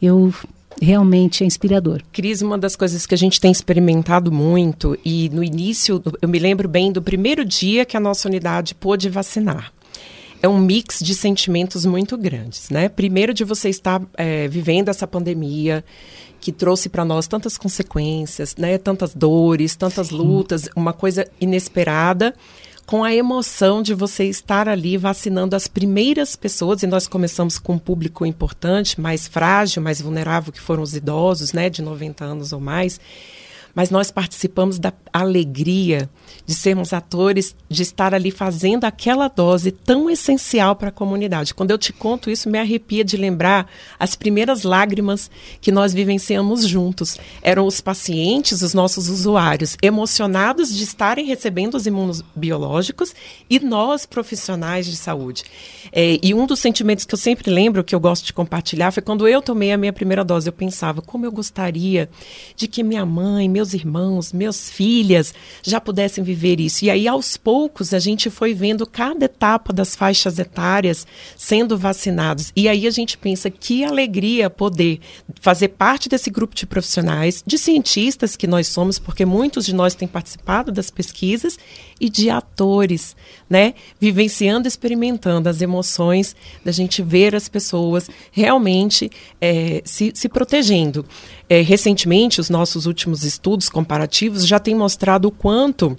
Eu 0.00 0.32
realmente 0.80 1.44
é 1.44 1.46
inspirador. 1.46 2.02
Cris, 2.12 2.42
uma 2.42 2.58
das 2.58 2.76
coisas 2.76 3.06
que 3.06 3.14
a 3.14 3.18
gente 3.18 3.40
tem 3.40 3.50
experimentado 3.50 4.30
muito, 4.30 4.98
e 5.04 5.28
no 5.30 5.42
início, 5.42 6.02
eu 6.20 6.28
me 6.28 6.38
lembro 6.38 6.68
bem 6.68 6.92
do 6.92 7.02
primeiro 7.02 7.44
dia 7.44 7.84
que 7.84 7.96
a 7.96 8.00
nossa 8.00 8.28
unidade 8.28 8.74
pôde 8.74 9.08
vacinar 9.08 9.72
é 10.44 10.48
um 10.48 10.58
mix 10.58 10.98
de 11.00 11.14
sentimentos 11.14 11.86
muito 11.86 12.18
grandes, 12.18 12.68
né? 12.68 12.90
Primeiro 12.90 13.32
de 13.32 13.44
você 13.44 13.70
estar 13.70 14.02
é, 14.14 14.46
vivendo 14.46 14.90
essa 14.90 15.06
pandemia 15.06 15.82
que 16.38 16.52
trouxe 16.52 16.90
para 16.90 17.02
nós 17.02 17.26
tantas 17.26 17.56
consequências, 17.56 18.54
né? 18.56 18.76
Tantas 18.76 19.14
dores, 19.14 19.74
tantas 19.74 20.10
lutas, 20.10 20.68
uma 20.76 20.92
coisa 20.92 21.26
inesperada 21.40 22.34
com 22.86 23.02
a 23.02 23.14
emoção 23.14 23.82
de 23.82 23.94
você 23.94 24.24
estar 24.24 24.68
ali 24.68 24.96
vacinando 24.96 25.56
as 25.56 25.66
primeiras 25.66 26.36
pessoas, 26.36 26.82
e 26.82 26.86
nós 26.86 27.06
começamos 27.06 27.58
com 27.58 27.74
um 27.74 27.78
público 27.78 28.26
importante, 28.26 29.00
mais 29.00 29.26
frágil, 29.26 29.82
mais 29.82 30.00
vulnerável, 30.00 30.52
que 30.52 30.60
foram 30.60 30.82
os 30.82 30.94
idosos, 30.94 31.52
né, 31.52 31.70
de 31.70 31.82
90 31.82 32.24
anos 32.24 32.52
ou 32.52 32.60
mais, 32.60 33.00
mas 33.74 33.90
nós 33.90 34.10
participamos 34.10 34.78
da 34.78 34.92
alegria 35.12 36.08
de 36.46 36.54
sermos 36.54 36.92
atores, 36.92 37.56
de 37.68 37.82
estar 37.82 38.14
ali 38.14 38.30
fazendo 38.30 38.84
aquela 38.84 39.28
dose 39.28 39.70
tão 39.70 40.10
essencial 40.10 40.76
para 40.76 40.88
a 40.88 40.92
comunidade. 40.92 41.54
Quando 41.54 41.70
eu 41.70 41.78
te 41.78 41.92
conto 41.92 42.30
isso, 42.30 42.50
me 42.50 42.58
arrepia 42.58 43.04
de 43.04 43.16
lembrar 43.16 43.70
as 43.98 44.14
primeiras 44.14 44.62
lágrimas 44.62 45.30
que 45.60 45.72
nós 45.72 45.94
vivenciamos 45.94 46.66
juntos. 46.66 47.16
Eram 47.42 47.66
os 47.66 47.80
pacientes, 47.80 48.62
os 48.62 48.74
nossos 48.74 49.08
usuários, 49.08 49.76
emocionados 49.82 50.74
de 50.74 50.84
estarem 50.84 51.24
recebendo 51.26 51.74
os 51.76 51.86
imunobiológicos 51.86 53.14
e 53.48 53.58
nós, 53.58 54.04
profissionais 54.04 54.86
de 54.86 54.96
saúde. 54.96 55.44
É, 55.92 56.18
e 56.22 56.34
um 56.34 56.46
dos 56.46 56.58
sentimentos 56.58 57.04
que 57.04 57.14
eu 57.14 57.18
sempre 57.18 57.50
lembro, 57.50 57.84
que 57.84 57.94
eu 57.94 58.00
gosto 58.00 58.24
de 58.26 58.32
compartilhar, 58.32 58.90
foi 58.90 59.02
quando 59.02 59.26
eu 59.26 59.40
tomei 59.40 59.72
a 59.72 59.78
minha 59.78 59.92
primeira 59.92 60.24
dose. 60.24 60.48
Eu 60.48 60.52
pensava, 60.52 61.00
como 61.00 61.24
eu 61.24 61.32
gostaria 61.32 62.08
de 62.56 62.68
que 62.68 62.82
minha 62.82 63.06
mãe, 63.06 63.48
meus 63.64 63.72
irmãos, 63.72 64.32
meus 64.32 64.68
filhas 64.68 65.32
já 65.62 65.80
pudessem 65.80 66.22
viver 66.22 66.60
isso. 66.60 66.84
E 66.84 66.90
aí, 66.90 67.08
aos 67.08 67.38
poucos, 67.38 67.94
a 67.94 67.98
gente 67.98 68.28
foi 68.28 68.52
vendo 68.52 68.86
cada 68.86 69.24
etapa 69.24 69.72
das 69.72 69.96
faixas 69.96 70.38
etárias 70.38 71.06
sendo 71.36 71.78
vacinados. 71.78 72.52
E 72.54 72.68
aí 72.68 72.86
a 72.86 72.90
gente 72.90 73.16
pensa 73.16 73.48
que 73.48 73.82
alegria 73.82 74.50
poder 74.50 75.00
fazer 75.40 75.68
parte 75.68 76.10
desse 76.10 76.28
grupo 76.28 76.54
de 76.54 76.66
profissionais, 76.66 77.42
de 77.46 77.56
cientistas 77.56 78.36
que 78.36 78.46
nós 78.46 78.66
somos, 78.66 78.98
porque 78.98 79.24
muitos 79.24 79.64
de 79.64 79.74
nós 79.74 79.94
têm 79.94 80.06
participado 80.06 80.70
das 80.70 80.90
pesquisas, 80.90 81.58
e 82.00 82.08
de 82.08 82.30
atores, 82.30 83.16
né? 83.48 83.74
Vivenciando, 84.00 84.68
experimentando 84.68 85.48
as 85.48 85.60
emoções 85.62 86.34
da 86.64 86.72
gente 86.72 87.02
ver 87.02 87.34
as 87.34 87.48
pessoas 87.48 88.08
realmente 88.30 89.10
é, 89.40 89.82
se, 89.84 90.12
se 90.14 90.28
protegendo. 90.28 91.04
É, 91.48 91.60
recentemente, 91.60 92.40
os 92.40 92.50
nossos 92.50 92.86
últimos 92.86 93.24
estudos 93.24 93.68
comparativos 93.68 94.46
já 94.46 94.58
têm 94.58 94.74
mostrado 94.74 95.28
o 95.28 95.30
quanto 95.30 95.98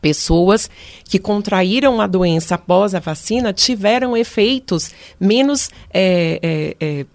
pessoas 0.00 0.70
que 1.04 1.18
contraíram 1.18 2.00
a 2.00 2.06
doença 2.06 2.54
após 2.54 2.94
a 2.94 3.00
vacina 3.00 3.52
tiveram 3.52 4.16
efeitos 4.16 4.92
menos 5.18 5.70
é, 5.92 6.76
é, 6.80 7.00
é 7.02 7.06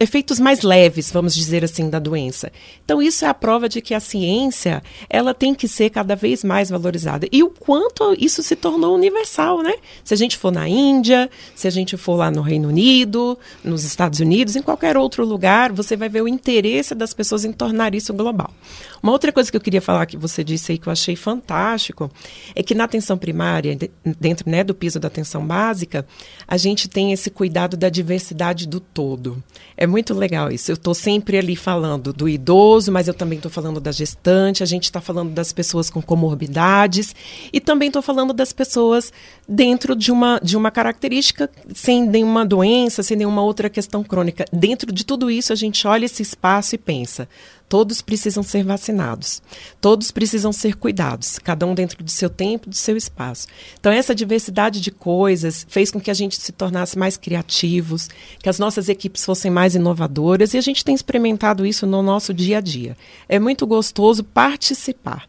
efeitos 0.00 0.40
mais 0.40 0.62
leves, 0.62 1.12
vamos 1.12 1.32
dizer 1.32 1.62
assim, 1.62 1.88
da 1.88 2.00
doença. 2.00 2.50
Então 2.84 3.00
isso 3.00 3.24
é 3.24 3.28
a 3.28 3.34
prova 3.34 3.68
de 3.68 3.80
que 3.80 3.94
a 3.94 4.00
ciência, 4.00 4.82
ela 5.08 5.32
tem 5.32 5.54
que 5.54 5.68
ser 5.68 5.90
cada 5.90 6.16
vez 6.16 6.42
mais 6.42 6.70
valorizada. 6.70 7.28
E 7.30 7.40
o 7.44 7.50
quanto 7.50 8.16
isso 8.18 8.42
se 8.42 8.56
tornou 8.56 8.96
universal, 8.96 9.62
né? 9.62 9.74
Se 10.02 10.12
a 10.12 10.16
gente 10.16 10.36
for 10.36 10.50
na 10.50 10.68
Índia, 10.68 11.30
se 11.54 11.68
a 11.68 11.70
gente 11.70 11.96
for 11.96 12.16
lá 12.16 12.32
no 12.32 12.42
Reino 12.42 12.68
Unido, 12.68 13.38
nos 13.62 13.84
Estados 13.84 14.18
Unidos, 14.18 14.56
em 14.56 14.62
qualquer 14.62 14.96
outro 14.96 15.24
lugar, 15.24 15.70
você 15.70 15.96
vai 15.96 16.08
ver 16.08 16.22
o 16.22 16.28
interesse 16.28 16.92
das 16.92 17.14
pessoas 17.14 17.44
em 17.44 17.52
tornar 17.52 17.94
isso 17.94 18.12
global. 18.12 18.52
Uma 19.00 19.12
outra 19.12 19.32
coisa 19.32 19.48
que 19.50 19.56
eu 19.56 19.60
queria 19.60 19.80
falar 19.80 20.06
que 20.06 20.16
você 20.16 20.42
disse 20.42 20.72
aí 20.72 20.78
que 20.78 20.88
eu 20.88 20.92
achei 20.92 21.14
fantástico 21.14 22.10
é 22.56 22.62
que 22.62 22.74
na 22.74 22.84
atenção 22.84 23.16
primária, 23.16 23.78
dentro 24.18 24.50
né, 24.50 24.64
do 24.64 24.74
piso 24.74 24.98
da 24.98 25.06
atenção 25.06 25.46
básica, 25.46 26.04
a 26.48 26.56
gente 26.56 26.88
tem 26.88 27.12
esse 27.12 27.30
cuidado 27.30 27.76
da 27.76 27.88
diversidade 27.88 28.66
do 28.66 28.80
todo. 28.80 29.40
É 29.76 29.86
muito 29.86 30.14
legal 30.14 30.50
isso. 30.50 30.70
Eu 30.70 30.74
estou 30.74 30.94
sempre 30.94 31.36
ali 31.36 31.54
falando 31.54 32.12
do 32.12 32.28
idoso, 32.28 32.90
mas 32.90 33.08
eu 33.08 33.14
também 33.14 33.36
estou 33.36 33.50
falando 33.50 33.78
da 33.78 33.92
gestante, 33.92 34.62
a 34.62 34.66
gente 34.66 34.84
está 34.84 35.00
falando 35.00 35.32
das 35.32 35.52
pessoas 35.52 35.90
com 35.90 36.00
comorbidades 36.00 37.14
e 37.52 37.60
também 37.60 37.88
estou 37.88 38.00
falando 38.00 38.32
das 38.32 38.52
pessoas 38.52 39.12
dentro 39.46 39.94
de 39.94 40.10
uma, 40.10 40.40
de 40.42 40.56
uma 40.56 40.70
característica 40.70 41.50
sem 41.74 42.06
nenhuma 42.06 42.44
doença, 42.46 43.02
sem 43.02 43.16
nenhuma 43.16 43.42
outra 43.42 43.68
questão 43.68 44.02
crônica. 44.02 44.46
Dentro 44.50 44.90
de 44.90 45.04
tudo 45.04 45.30
isso, 45.30 45.52
a 45.52 45.56
gente 45.56 45.86
olha 45.86 46.06
esse 46.06 46.22
espaço 46.22 46.74
e 46.74 46.78
pensa: 46.78 47.28
Todos 47.68 48.00
precisam 48.00 48.42
ser 48.42 48.64
vacinados. 48.64 49.42
Todos 49.80 50.10
precisam 50.12 50.52
ser 50.52 50.76
cuidados, 50.76 51.38
cada 51.38 51.66
um 51.66 51.74
dentro 51.74 52.02
do 52.02 52.10
seu 52.10 52.30
tempo, 52.30 52.70
do 52.70 52.76
seu 52.76 52.96
espaço. 52.96 53.48
Então, 53.78 53.90
essa 53.90 54.14
diversidade 54.14 54.80
de 54.80 54.90
coisas 54.90 55.66
fez 55.68 55.90
com 55.90 56.00
que 56.00 56.10
a 56.10 56.14
gente 56.14 56.40
se 56.40 56.52
tornasse 56.52 56.96
mais 56.96 57.16
criativos, 57.16 58.08
que 58.40 58.48
as 58.48 58.58
nossas 58.58 58.88
equipes 58.88 59.24
fossem 59.24 59.50
mais 59.50 59.74
inovadoras 59.74 60.54
e 60.54 60.58
a 60.58 60.60
gente 60.60 60.84
tem 60.84 60.94
experimentado 60.94 61.66
isso 61.66 61.86
no 61.86 62.02
nosso 62.02 62.32
dia 62.32 62.58
a 62.58 62.60
dia. 62.60 62.96
É 63.28 63.38
muito 63.38 63.66
gostoso 63.66 64.22
participar. 64.22 65.28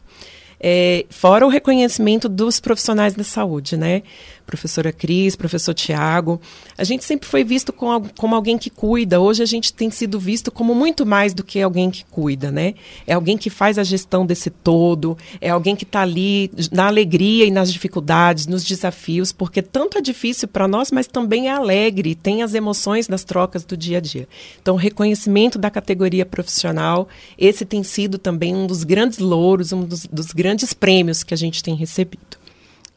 É, 0.60 1.06
fora 1.08 1.46
o 1.46 1.48
reconhecimento 1.48 2.28
dos 2.28 2.58
profissionais 2.58 3.14
da 3.14 3.22
saúde, 3.22 3.76
né? 3.76 4.02
Professora 4.48 4.90
Cris, 4.90 5.36
professor 5.36 5.74
Tiago. 5.74 6.40
A 6.78 6.82
gente 6.82 7.04
sempre 7.04 7.28
foi 7.28 7.44
visto 7.44 7.70
como, 7.70 8.08
como 8.16 8.34
alguém 8.34 8.56
que 8.56 8.70
cuida. 8.70 9.20
Hoje 9.20 9.42
a 9.42 9.46
gente 9.46 9.74
tem 9.74 9.90
sido 9.90 10.18
visto 10.18 10.50
como 10.50 10.74
muito 10.74 11.04
mais 11.04 11.34
do 11.34 11.44
que 11.44 11.60
alguém 11.60 11.90
que 11.90 12.02
cuida, 12.06 12.50
né? 12.50 12.72
É 13.06 13.12
alguém 13.12 13.36
que 13.36 13.50
faz 13.50 13.78
a 13.78 13.84
gestão 13.84 14.24
desse 14.24 14.48
todo, 14.48 15.18
é 15.38 15.50
alguém 15.50 15.76
que 15.76 15.84
está 15.84 16.00
ali 16.00 16.50
na 16.72 16.86
alegria 16.86 17.44
e 17.44 17.50
nas 17.50 17.70
dificuldades, 17.70 18.46
nos 18.46 18.64
desafios, 18.64 19.32
porque 19.32 19.60
tanto 19.60 19.98
é 19.98 20.00
difícil 20.00 20.48
para 20.48 20.66
nós, 20.66 20.90
mas 20.90 21.06
também 21.06 21.48
é 21.48 21.52
alegre, 21.52 22.14
tem 22.14 22.42
as 22.42 22.54
emoções 22.54 23.06
das 23.06 23.24
trocas 23.24 23.66
do 23.66 23.76
dia 23.76 23.98
a 23.98 24.00
dia. 24.00 24.26
Então, 24.62 24.76
reconhecimento 24.76 25.58
da 25.58 25.70
categoria 25.70 26.24
profissional, 26.24 27.06
esse 27.36 27.66
tem 27.66 27.82
sido 27.82 28.16
também 28.16 28.56
um 28.56 28.66
dos 28.66 28.82
grandes 28.82 29.18
louros, 29.18 29.72
um 29.72 29.82
dos, 29.82 30.06
dos 30.06 30.32
grandes 30.32 30.72
prêmios 30.72 31.22
que 31.22 31.34
a 31.34 31.36
gente 31.36 31.62
tem 31.62 31.74
recebido. 31.74 32.38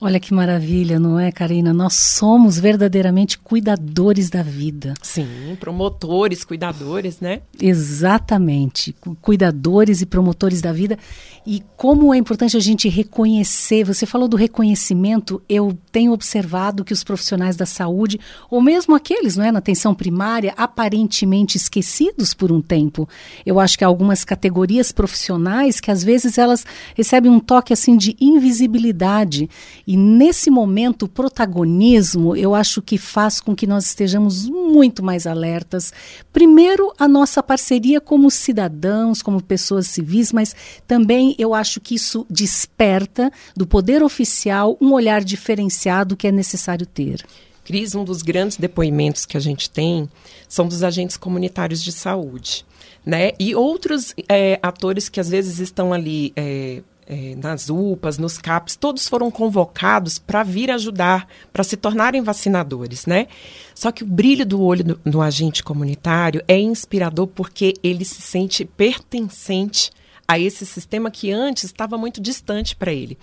Olha 0.03 0.19
que 0.19 0.33
maravilha, 0.33 0.99
não 0.99 1.19
é, 1.19 1.31
Karina? 1.31 1.71
Nós 1.71 1.93
somos 1.93 2.57
verdadeiramente 2.57 3.37
cuidadores 3.37 4.31
da 4.31 4.41
vida. 4.41 4.95
Sim, 4.99 5.55
promotores, 5.59 6.43
cuidadores, 6.43 7.19
né? 7.19 7.43
Exatamente, 7.61 8.95
cuidadores 9.21 10.01
e 10.01 10.07
promotores 10.07 10.59
da 10.59 10.73
vida. 10.73 10.97
E 11.45 11.61
como 11.77 12.11
é 12.15 12.17
importante 12.17 12.57
a 12.57 12.59
gente 12.59 12.89
reconhecer, 12.89 13.83
você 13.83 14.07
falou 14.07 14.27
do 14.27 14.35
reconhecimento, 14.35 15.39
eu 15.47 15.77
tenho 15.91 16.13
observado 16.13 16.83
que 16.83 16.93
os 16.93 17.03
profissionais 17.03 17.55
da 17.55 17.67
saúde, 17.67 18.19
ou 18.49 18.59
mesmo 18.59 18.95
aqueles, 18.95 19.37
não 19.37 19.45
é, 19.45 19.51
na 19.51 19.59
atenção 19.59 19.93
primária, 19.93 20.55
aparentemente 20.57 21.57
esquecidos 21.57 22.33
por 22.33 22.51
um 22.51 22.59
tempo. 22.59 23.07
Eu 23.45 23.59
acho 23.59 23.77
que 23.77 23.83
há 23.83 23.87
algumas 23.87 24.23
categorias 24.23 24.91
profissionais 24.91 25.79
que 25.79 25.91
às 25.91 26.03
vezes 26.03 26.39
elas 26.39 26.65
recebem 26.95 27.31
um 27.31 27.39
toque 27.39 27.71
assim 27.71 27.95
de 27.95 28.17
invisibilidade 28.19 29.47
e 29.91 29.97
nesse 29.97 30.49
momento, 30.49 31.03
o 31.03 31.09
protagonismo, 31.09 32.33
eu 32.33 32.55
acho 32.55 32.81
que 32.81 32.97
faz 32.97 33.41
com 33.41 33.53
que 33.53 33.67
nós 33.67 33.87
estejamos 33.87 34.47
muito 34.47 35.03
mais 35.03 35.27
alertas. 35.27 35.91
Primeiro, 36.31 36.93
a 36.97 37.09
nossa 37.09 37.43
parceria 37.43 37.99
como 37.99 38.31
cidadãos, 38.31 39.21
como 39.21 39.43
pessoas 39.43 39.87
civis, 39.87 40.31
mas 40.31 40.55
também 40.87 41.35
eu 41.37 41.53
acho 41.53 41.81
que 41.81 41.93
isso 41.93 42.25
desperta 42.29 43.29
do 43.53 43.67
poder 43.67 44.01
oficial 44.01 44.77
um 44.79 44.93
olhar 44.93 45.21
diferenciado 45.25 46.15
que 46.15 46.25
é 46.25 46.31
necessário 46.31 46.85
ter. 46.85 47.25
Cris, 47.65 47.93
um 47.93 48.05
dos 48.05 48.21
grandes 48.21 48.55
depoimentos 48.55 49.25
que 49.25 49.35
a 49.35 49.41
gente 49.41 49.69
tem 49.69 50.09
são 50.47 50.69
dos 50.69 50.83
agentes 50.83 51.17
comunitários 51.17 51.83
de 51.83 51.91
saúde. 51.91 52.65
Né? 53.05 53.31
E 53.37 53.53
outros 53.53 54.15
é, 54.29 54.57
atores 54.63 55.09
que 55.09 55.19
às 55.19 55.29
vezes 55.29 55.59
estão 55.59 55.91
ali 55.91 56.31
é, 56.37 56.81
é, 57.11 57.35
nas 57.35 57.69
UPAs, 57.69 58.17
nos 58.17 58.37
CAPs, 58.37 58.77
todos 58.77 59.05
foram 59.05 59.29
convocados 59.29 60.17
para 60.17 60.43
vir 60.43 60.71
ajudar, 60.71 61.27
para 61.51 61.61
se 61.61 61.75
tornarem 61.75 62.21
vacinadores, 62.21 63.05
né? 63.05 63.27
Só 63.75 63.91
que 63.91 64.01
o 64.01 64.07
brilho 64.07 64.45
do 64.45 64.61
olho 64.61 64.81
do, 64.81 65.01
do 65.03 65.21
agente 65.21 65.61
comunitário 65.61 66.41
é 66.47 66.57
inspirador 66.57 67.27
porque 67.27 67.73
ele 67.83 68.05
se 68.05 68.21
sente 68.21 68.63
pertencente 68.63 69.91
a 70.27 70.39
esse 70.39 70.65
sistema 70.65 71.11
que 71.11 71.31
antes 71.31 71.65
estava 71.65 71.97
muito 71.97 72.21
distante 72.21 72.75
para 72.75 72.93
ele. 72.93 73.17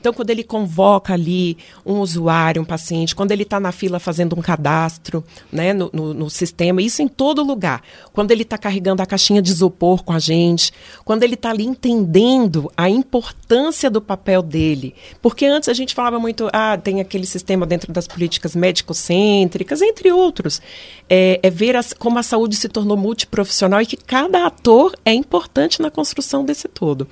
Então, 0.00 0.12
quando 0.12 0.30
ele 0.30 0.42
convoca 0.42 1.12
ali 1.12 1.56
um 1.86 2.00
usuário, 2.00 2.60
um 2.60 2.64
paciente, 2.64 3.14
quando 3.14 3.30
ele 3.30 3.44
está 3.44 3.60
na 3.60 3.70
fila 3.70 4.00
fazendo 4.00 4.36
um 4.36 4.42
cadastro 4.42 5.24
né, 5.50 5.72
no, 5.72 5.90
no, 5.92 6.12
no 6.12 6.30
sistema, 6.30 6.82
isso 6.82 7.02
em 7.02 7.06
todo 7.08 7.42
lugar. 7.42 7.82
Quando 8.12 8.32
ele 8.32 8.42
está 8.42 8.58
carregando 8.58 9.00
a 9.00 9.06
caixinha 9.06 9.40
de 9.40 9.50
isopor 9.50 10.02
com 10.02 10.12
a 10.12 10.18
gente, 10.18 10.72
quando 11.04 11.22
ele 11.22 11.34
está 11.34 11.50
ali 11.50 11.64
entendendo 11.64 12.70
a 12.76 12.90
importância 12.90 13.88
do 13.88 14.00
papel 14.00 14.42
dele. 14.42 14.94
Porque 15.20 15.46
antes 15.46 15.68
a 15.68 15.72
gente 15.72 15.94
falava 15.94 16.18
muito, 16.18 16.48
ah, 16.52 16.76
tem 16.76 17.00
aquele 17.00 17.26
sistema 17.26 17.64
dentro 17.64 17.92
das 17.92 18.08
políticas 18.08 18.56
médico-cêntricas, 18.56 19.82
entre 19.82 20.10
outros. 20.10 20.60
É, 21.08 21.38
é 21.42 21.50
ver 21.50 21.76
as, 21.76 21.92
como 21.92 22.18
a 22.18 22.22
saúde 22.22 22.56
se 22.56 22.68
tornou 22.68 22.96
multiprofissional 22.96 23.80
e 23.80 23.86
que 23.86 23.96
cada 23.96 24.46
ator 24.46 24.94
é 25.04 25.12
importante 25.12 25.80
na 25.80 25.90
construção 25.90 26.41
desse 26.44 26.68
todo. 26.68 27.06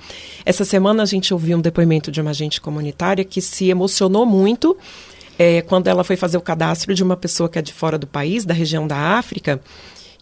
Essa 0.45 0.65
semana 0.65 1.03
a 1.03 1.05
gente 1.05 1.33
ouviu 1.33 1.57
um 1.57 1.61
depoimento 1.61 2.11
de 2.11 2.21
uma 2.21 2.31
agente 2.31 2.59
comunitária 2.59 3.23
que 3.23 3.41
se 3.41 3.69
emocionou 3.69 4.25
muito 4.25 4.77
é, 5.37 5.61
quando 5.61 5.87
ela 5.87 6.03
foi 6.03 6.15
fazer 6.15 6.37
o 6.37 6.41
cadastro 6.41 6.93
de 6.93 7.03
uma 7.03 7.17
pessoa 7.17 7.49
que 7.49 7.57
é 7.57 7.61
de 7.61 7.73
fora 7.73 7.97
do 7.97 8.05
país, 8.05 8.45
da 8.45 8.53
região 8.53 8.85
da 8.85 8.97
África, 9.17 9.59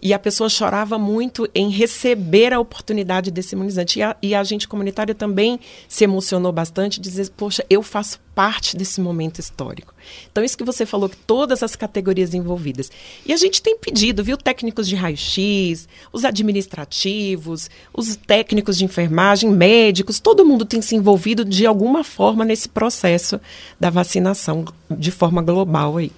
e 0.02 0.14
a 0.14 0.20
pessoa 0.20 0.50
chorava 0.50 0.98
muito 0.98 1.50
em 1.54 1.70
receber 1.70 2.54
a 2.54 2.60
oportunidade 2.60 3.32
desse 3.32 3.56
imunizante. 3.56 4.00
E 4.00 4.04
a, 4.04 4.16
e 4.22 4.36
a 4.36 4.40
agente 4.40 4.68
comunitária 4.68 5.14
também 5.14 5.60
se 5.88 6.04
emocionou 6.04 6.52
bastante, 6.52 7.02
dizer, 7.02 7.30
poxa, 7.36 7.66
eu 7.70 7.84
faço 7.84 8.20
parte 8.34 8.78
desse 8.78 9.02
momento 9.02 9.40
histórico. 9.40 9.94
Então, 10.32 10.44
isso 10.44 10.58
que 10.58 10.64
você 10.64 10.86
falou, 10.86 11.10
que 11.10 11.18
todas 11.18 11.62
as 11.62 11.76
categorias 11.76 12.34
envolvidas. 12.34 12.90
E 13.26 13.34
a 13.34 13.38
gente 13.38 13.62
tem 13.62 13.78
pedido, 13.78 14.24
viu, 14.24 14.38
técnicos 14.38 14.88
de 14.88 14.96
raio-x, 14.96 15.90
os 16.14 16.24
administrativos, 16.24 17.70
os 17.94 18.16
técnicos 18.16 18.78
de 18.78 18.86
enfermagem, 18.86 19.52
médicos, 19.52 20.22
todo 20.22 20.46
mundo 20.46 20.64
tem 20.64 20.82
se 20.82 20.96
envolvido 20.96 21.44
de 21.44 21.66
alguma 21.66 22.04
forma 22.04 22.46
nesse 22.46 22.70
processo 22.70 23.42
da 23.78 23.90
vacinação 23.90 24.64
de 24.90 25.12
forma 25.12 25.42
global 25.42 25.98
aí. 25.98 26.12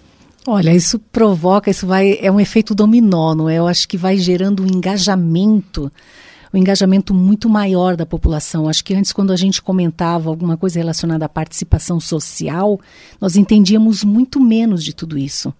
Olha, 0.47 0.73
isso 0.73 0.97
provoca, 0.97 1.69
isso 1.69 1.85
vai, 1.85 2.17
é 2.19 2.31
um 2.31 2.39
efeito 2.39 2.73
dominó, 2.73 3.35
não 3.35 3.47
é? 3.47 3.59
Eu 3.59 3.67
acho 3.67 3.87
que 3.87 3.95
vai 3.95 4.17
gerando 4.17 4.63
um 4.63 4.67
engajamento, 4.67 5.91
um 6.51 6.57
engajamento 6.57 7.13
muito 7.13 7.47
maior 7.47 7.95
da 7.95 8.07
população. 8.07 8.67
Acho 8.67 8.83
que 8.83 8.95
antes, 8.95 9.11
quando 9.11 9.31
a 9.31 9.35
gente 9.35 9.61
comentava 9.61 10.29
alguma 10.29 10.57
coisa 10.57 10.79
relacionada 10.79 11.25
à 11.25 11.29
participação 11.29 11.99
social, 11.99 12.79
nós 13.19 13.35
entendíamos 13.35 14.03
muito 14.03 14.39
menos 14.39 14.83
de 14.83 14.95
tudo 14.95 15.15
isso. 15.15 15.53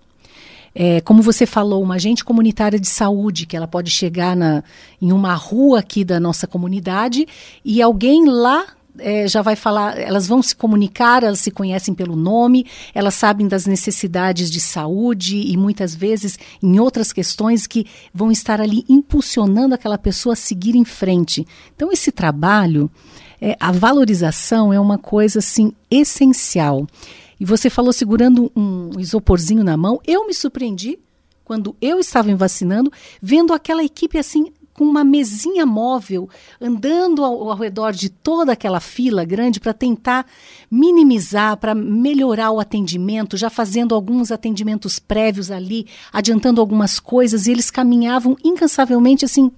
É, 0.73 1.01
como 1.01 1.21
você 1.21 1.45
falou, 1.45 1.83
uma 1.83 1.95
agente 1.95 2.23
comunitária 2.23 2.79
de 2.79 2.87
saúde, 2.87 3.45
que 3.45 3.55
ela 3.55 3.67
pode 3.67 3.91
chegar 3.91 4.35
na, 4.35 4.63
em 5.01 5.11
uma 5.11 5.35
rua 5.35 5.79
aqui 5.79 6.03
da 6.03 6.19
nossa 6.19 6.47
comunidade 6.47 7.27
e 7.63 7.81
alguém 7.81 8.25
lá 8.25 8.65
é, 8.97 9.27
já 9.27 9.41
vai 9.41 9.55
falar, 9.55 9.97
elas 9.97 10.27
vão 10.27 10.41
se 10.41 10.55
comunicar, 10.55 11.23
elas 11.23 11.39
se 11.39 11.51
conhecem 11.51 11.93
pelo 11.93 12.15
nome, 12.15 12.65
elas 12.93 13.15
sabem 13.15 13.47
das 13.47 13.65
necessidades 13.65 14.49
de 14.49 14.59
saúde 14.59 15.37
e 15.37 15.55
muitas 15.57 15.95
vezes 15.95 16.37
em 16.61 16.79
outras 16.79 17.11
questões 17.13 17.67
que 17.67 17.85
vão 18.13 18.31
estar 18.31 18.59
ali 18.59 18.83
impulsionando 18.87 19.75
aquela 19.75 19.97
pessoa 19.97 20.33
a 20.33 20.35
seguir 20.35 20.75
em 20.75 20.85
frente. 20.85 21.45
Então, 21.75 21.91
esse 21.91 22.11
trabalho, 22.11 22.89
é, 23.39 23.55
a 23.59 23.71
valorização 23.71 24.73
é 24.73 24.79
uma 24.79 24.97
coisa 24.97 25.39
assim 25.39 25.73
essencial. 25.89 26.85
E 27.39 27.45
você 27.45 27.69
falou 27.69 27.91
segurando 27.91 28.51
um 28.55 28.91
isoporzinho 28.99 29.63
na 29.63 29.75
mão, 29.75 29.99
eu 30.05 30.27
me 30.27 30.33
surpreendi 30.33 30.99
quando 31.43 31.75
eu 31.81 31.99
estava 31.99 32.27
me 32.27 32.35
vacinando, 32.35 32.91
vendo 33.21 33.51
aquela 33.51 33.83
equipe 33.83 34.17
assim 34.17 34.53
com 34.81 34.85
uma 34.85 35.03
mesinha 35.03 35.63
móvel, 35.63 36.27
andando 36.59 37.23
ao, 37.23 37.51
ao 37.51 37.55
redor 37.55 37.93
de 37.93 38.09
toda 38.09 38.53
aquela 38.53 38.79
fila 38.79 39.23
grande 39.23 39.59
para 39.59 39.75
tentar 39.75 40.25
minimizar, 40.71 41.55
para 41.57 41.75
melhorar 41.75 42.49
o 42.49 42.59
atendimento, 42.59 43.37
já 43.37 43.47
fazendo 43.47 43.93
alguns 43.93 44.31
atendimentos 44.31 44.97
prévios 44.97 45.51
ali, 45.51 45.85
adiantando 46.11 46.59
algumas 46.59 46.99
coisas, 46.99 47.45
e 47.45 47.51
eles 47.51 47.69
caminhavam 47.69 48.35
incansavelmente, 48.43 49.23
assim, 49.23 49.51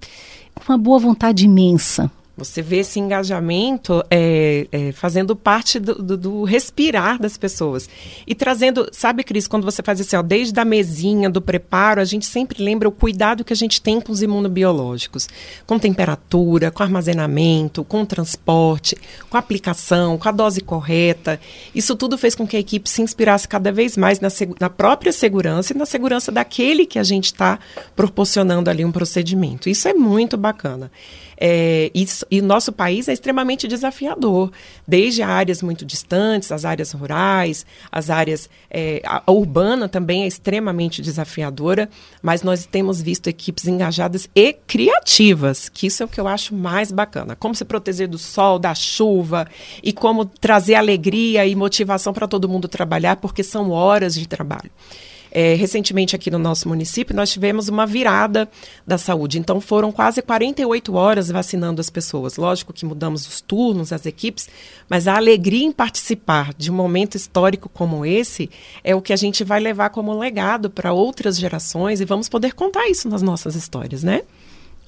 com 0.54 0.74
uma 0.74 0.78
boa 0.78 1.00
vontade 1.00 1.46
imensa. 1.46 2.12
Você 2.36 2.64
vê 2.64 2.78
esse 2.78 3.00
engajamento 3.00 4.04
é, 4.10 4.68
é, 4.72 4.92
fazendo 4.92 5.36
parte 5.36 5.80
do, 5.80 5.94
do, 5.94 6.18
do, 6.18 6.44
respirar 6.44 7.22
das 7.22 7.38
pessoas. 7.38 7.88
E 8.26 8.34
trazendo, 8.34 8.90
sabe, 8.92 9.24
Cris, 9.24 9.48
quando 9.48 9.64
você 9.64 9.84
faz 9.84 10.02
assim, 10.02 10.16
ó, 10.16 10.24
desde 10.24 10.60
a 10.60 10.66
mesinha, 10.66 11.30
do 11.30 11.40
preparo, 11.40 12.02
a 12.02 12.06
gente 12.06 12.26
sempre 12.26 12.64
lembra 12.64 12.90
o 12.90 12.92
cuidado 12.92 13.44
que 13.44 13.54
a 13.54 13.56
gente 13.56 13.80
tem 13.80 14.02
com 14.02 14.12
os 14.12 14.24
imunobiológicos. 14.24 15.30
Com 15.68 15.78
temperatura, 15.78 16.72
com 16.72 16.82
armazenamento, 16.82 17.84
com 17.84 18.04
transporte, 18.04 18.98
com 19.30 19.38
aplicação, 19.38 20.18
com 20.18 20.28
a 20.28 20.32
dose 20.32 20.60
correta. 20.62 21.40
Isso 21.76 21.96
tudo 21.96 22.18
fez 22.18 22.34
com 22.34 22.48
que 22.48 22.58
a 22.58 22.60
equipe 22.60 22.90
se 22.90 23.04
inspirasse 23.04 23.48
cada 23.48 23.72
vez 23.72 23.96
mais 23.96 24.20
na, 24.20 24.30
na 24.60 24.72
própria 24.72 25.12
segurança 25.12 25.72
e 25.72 25.78
na 25.78 25.86
segurança 25.86 26.32
daquele 26.32 26.88
que 26.88 26.98
a 26.98 27.04
gente 27.04 27.26
está 27.26 27.60
proporcionando 27.96 28.72
ali 28.72 28.84
um 28.84 28.92
procedimento. 28.92 29.70
Isso 29.70 29.88
é 29.88 29.94
muito 29.94 30.36
bacana. 30.36 30.92
É, 31.46 31.92
isso, 31.94 32.23
e 32.30 32.42
nosso 32.42 32.72
país 32.72 33.08
é 33.08 33.14
extremamente 33.14 33.68
desafiador, 33.68 34.52
desde 34.88 35.22
áreas 35.22 35.62
muito 35.62 35.86
distantes, 35.86 36.52
as 36.52 36.66
áreas 36.66 36.92
rurais, 36.92 37.66
as 37.92 38.10
áreas. 38.10 38.50
É, 38.70 39.02
a, 39.06 39.24
a 39.26 39.32
urbana 39.32 39.88
também 39.88 40.24
é 40.24 40.28
extremamente 40.28 41.02
desafiadora, 41.02 41.90
mas 42.22 42.44
nós 42.44 42.66
temos 42.66 43.02
visto 43.02 43.28
equipes 43.28 43.68
engajadas 43.68 44.30
e 44.36 44.54
criativas, 44.54 45.70
que 45.70 45.88
isso 45.88 46.04
é 46.04 46.06
o 46.06 46.10
que 46.10 46.20
eu 46.20 46.28
acho 46.28 46.56
mais 46.56 46.92
bacana. 46.92 47.36
Como 47.36 47.56
se 47.56 47.66
proteger 47.66 48.08
do 48.08 48.18
sol, 48.18 48.60
da 48.60 48.74
chuva, 48.74 49.48
e 49.82 49.94
como 49.94 50.26
trazer 50.26 50.76
alegria 50.76 51.46
e 51.46 51.56
motivação 51.56 52.14
para 52.14 52.28
todo 52.28 52.50
mundo 52.50 52.68
trabalhar, 52.68 53.18
porque 53.18 53.44
são 53.44 53.72
horas 53.72 54.14
de 54.14 54.28
trabalho. 54.28 54.72
É, 55.36 55.56
recentemente 55.56 56.16
aqui 56.16 56.30
no 56.30 56.38
nosso 56.38 56.70
município, 56.70 57.16
nós 57.16 57.32
tivemos 57.32 57.68
uma 57.68 57.88
virada 57.88 58.48
da 58.86 59.00
saúde. 59.00 59.40
Então, 59.40 59.60
foram 59.60 59.92
quase 59.92 60.22
48 60.22 60.94
horas 60.94 61.32
vacinando 61.32 61.82
as 61.82 61.90
pessoas. 61.90 62.38
Lógico 62.38 62.72
que 62.72 62.86
mudamos 62.86 63.28
os 63.28 63.42
turnos, 63.42 63.92
as 63.92 64.06
equipes, 64.06 64.48
mas 64.88 65.08
a 65.08 65.16
alegria 65.16 65.66
em 65.66 65.72
participar 65.72 66.54
de 66.56 66.70
um 66.70 66.76
momento 66.76 67.16
histórico 67.16 67.68
como 67.68 68.06
esse 68.06 68.48
é 68.84 68.94
o 68.94 69.02
que 69.02 69.12
a 69.12 69.16
gente 69.16 69.44
vai 69.44 69.60
levar 69.60 69.90
como 69.90 70.16
legado 70.16 70.70
para 70.70 70.94
outras 70.94 71.40
gerações 71.40 72.00
e 72.00 72.06
vamos 72.06 72.30
poder 72.30 72.54
contar 72.54 72.88
isso 72.88 73.10
nas 73.10 73.24
nossas 73.24 73.56
histórias, 73.56 74.04
né? 74.04 74.22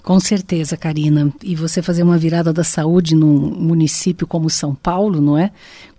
Com 0.05 0.19
certeza, 0.19 0.77
Karina. 0.77 1.33
E 1.43 1.55
você 1.55 1.81
fazer 1.81 2.03
uma 2.03 2.15
virada 2.15 2.53
da 2.53 2.63
saúde 2.63 3.15
num 3.15 3.49
município 3.55 4.27
como 4.27 4.51
São 4.51 4.75
Paulo, 4.75 5.19
não 5.19 5.35
é? 5.35 5.49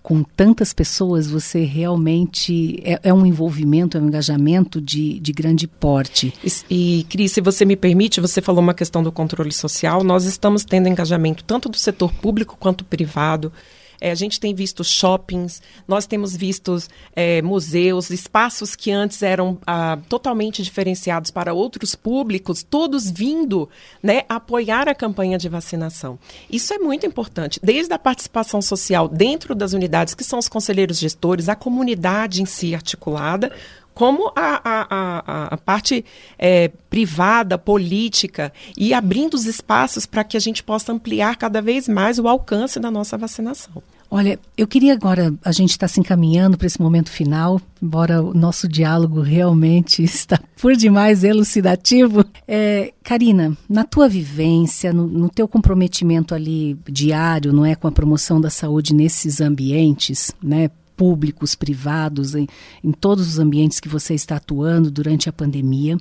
Com 0.01 0.23
tantas 0.23 0.73
pessoas, 0.73 1.29
você 1.29 1.65
realmente 1.65 2.81
é, 2.85 3.01
é 3.03 3.13
um 3.13 3.27
envolvimento, 3.27 3.99
é 3.99 4.01
um 4.01 4.07
engajamento 4.07 4.81
de, 4.81 5.19
de 5.19 5.33
grande 5.33 5.67
porte. 5.67 6.33
E, 6.71 7.01
e, 7.01 7.05
Cris, 7.09 7.33
se 7.33 7.41
você 7.41 7.65
me 7.65 7.75
permite, 7.75 8.21
você 8.21 8.41
falou 8.41 8.63
uma 8.63 8.75
questão 8.75 9.03
do 9.03 9.11
controle 9.11 9.51
social. 9.51 10.05
Nós 10.05 10.25
estamos 10.25 10.65
tendo 10.65 10.89
engajamento 10.89 11.43
tanto 11.43 11.69
do 11.69 11.77
setor 11.77 12.13
público 12.15 12.57
quanto 12.57 12.85
privado. 12.85 13.53
É, 14.01 14.11
a 14.11 14.15
gente 14.15 14.39
tem 14.39 14.55
visto 14.55 14.85
shoppings, 14.85 15.63
nós 15.87 16.07
temos 16.07 16.37
visto 16.37 16.77
é, 17.15 17.43
museus, 17.43 18.11
espaços 18.11 18.77
que 18.77 18.91
antes 18.91 19.23
eram 19.23 19.59
ah, 19.67 19.99
totalmente 20.09 20.63
diferenciados 20.63 21.31
para 21.31 21.55
outros 21.55 21.95
públicos, 21.95 22.63
todos 22.63 23.11
vindo 23.11 23.69
né, 24.03 24.23
apoiar 24.29 24.89
a 24.89 24.95
campanha 24.95 25.39
de 25.39 25.49
vacinação. 25.49 26.19
Isso 26.51 26.73
é 26.75 26.79
muito 26.79 27.07
importante, 27.07 27.61
desde 27.63 27.93
a 27.93 27.99
participação 27.99 28.61
social 28.61 29.09
dentro 29.09 29.55
das 29.55 29.73
unidades, 29.73 30.15
que 30.15 30.25
são 30.25 30.39
os 30.39 30.49
conselheiros 30.49 30.99
gestores, 30.99 31.49
a 31.49 31.55
comunidade 31.55 32.43
em 32.43 32.47
si 32.47 32.75
articulada, 32.75 33.53
como 33.97 34.31
a, 34.37 34.61
a, 34.63 34.87
a, 34.91 35.45
a 35.55 35.57
parte 35.57 36.05
é, 36.39 36.69
privada, 36.91 37.57
política, 37.57 38.53
e 38.77 38.93
abrindo 38.93 39.33
os 39.33 39.47
espaços 39.47 40.05
para 40.05 40.23
que 40.23 40.37
a 40.37 40.41
gente 40.41 40.63
possa 40.63 40.93
ampliar 40.93 41.35
cada 41.37 41.63
vez 41.63 41.89
mais 41.89 42.19
o 42.19 42.29
alcance 42.29 42.79
da 42.79 42.91
nossa 42.91 43.17
vacinação. 43.17 43.83
Olha, 44.11 44.39
eu 44.55 44.67
queria 44.67 44.93
agora, 44.93 45.33
a 45.43 45.51
gente 45.51 45.71
está 45.71 45.89
se 45.89 45.99
encaminhando 45.99 46.59
para 46.59 46.67
esse 46.67 46.79
momento 46.79 47.11
final, 47.11 47.59
embora 47.83 48.23
o 48.23 48.35
nosso 48.35 48.69
diálogo 48.69 49.23
realmente 49.23 50.03
está 50.05 50.39
por 50.61 50.77
demais 50.77 51.25
elucidativo. 51.25 52.23
É, 52.47 52.93
Karina, 53.03 53.57
na 53.67 53.83
tua 53.83 54.11
vivência, 54.11 54.93
no, 54.93 55.07
no 55.07 55.31
teu 55.31 55.49
comprometimento 55.49 56.35
ali 56.35 56.79
diário, 56.87 57.51
não 57.51 57.65
é, 57.65 57.75
com 57.75 57.89
a 57.89 57.93
promoção 57.93 58.43
da 58.43 58.51
saúde 58.51 58.95
nesses 58.95 59.41
ambientes, 59.41 60.33
né, 60.43 60.71
públicos, 60.97 61.55
privados, 61.55 62.35
em, 62.35 62.47
em 62.83 62.93
todos 62.93 63.29
os 63.29 63.39
ambientes 63.39 63.81
que 63.81 63.89
você 63.89 64.15
está 64.15 64.37
atuando 64.37 64.91
durante 64.91 65.29
a 65.29 65.33
pandemia 65.33 65.97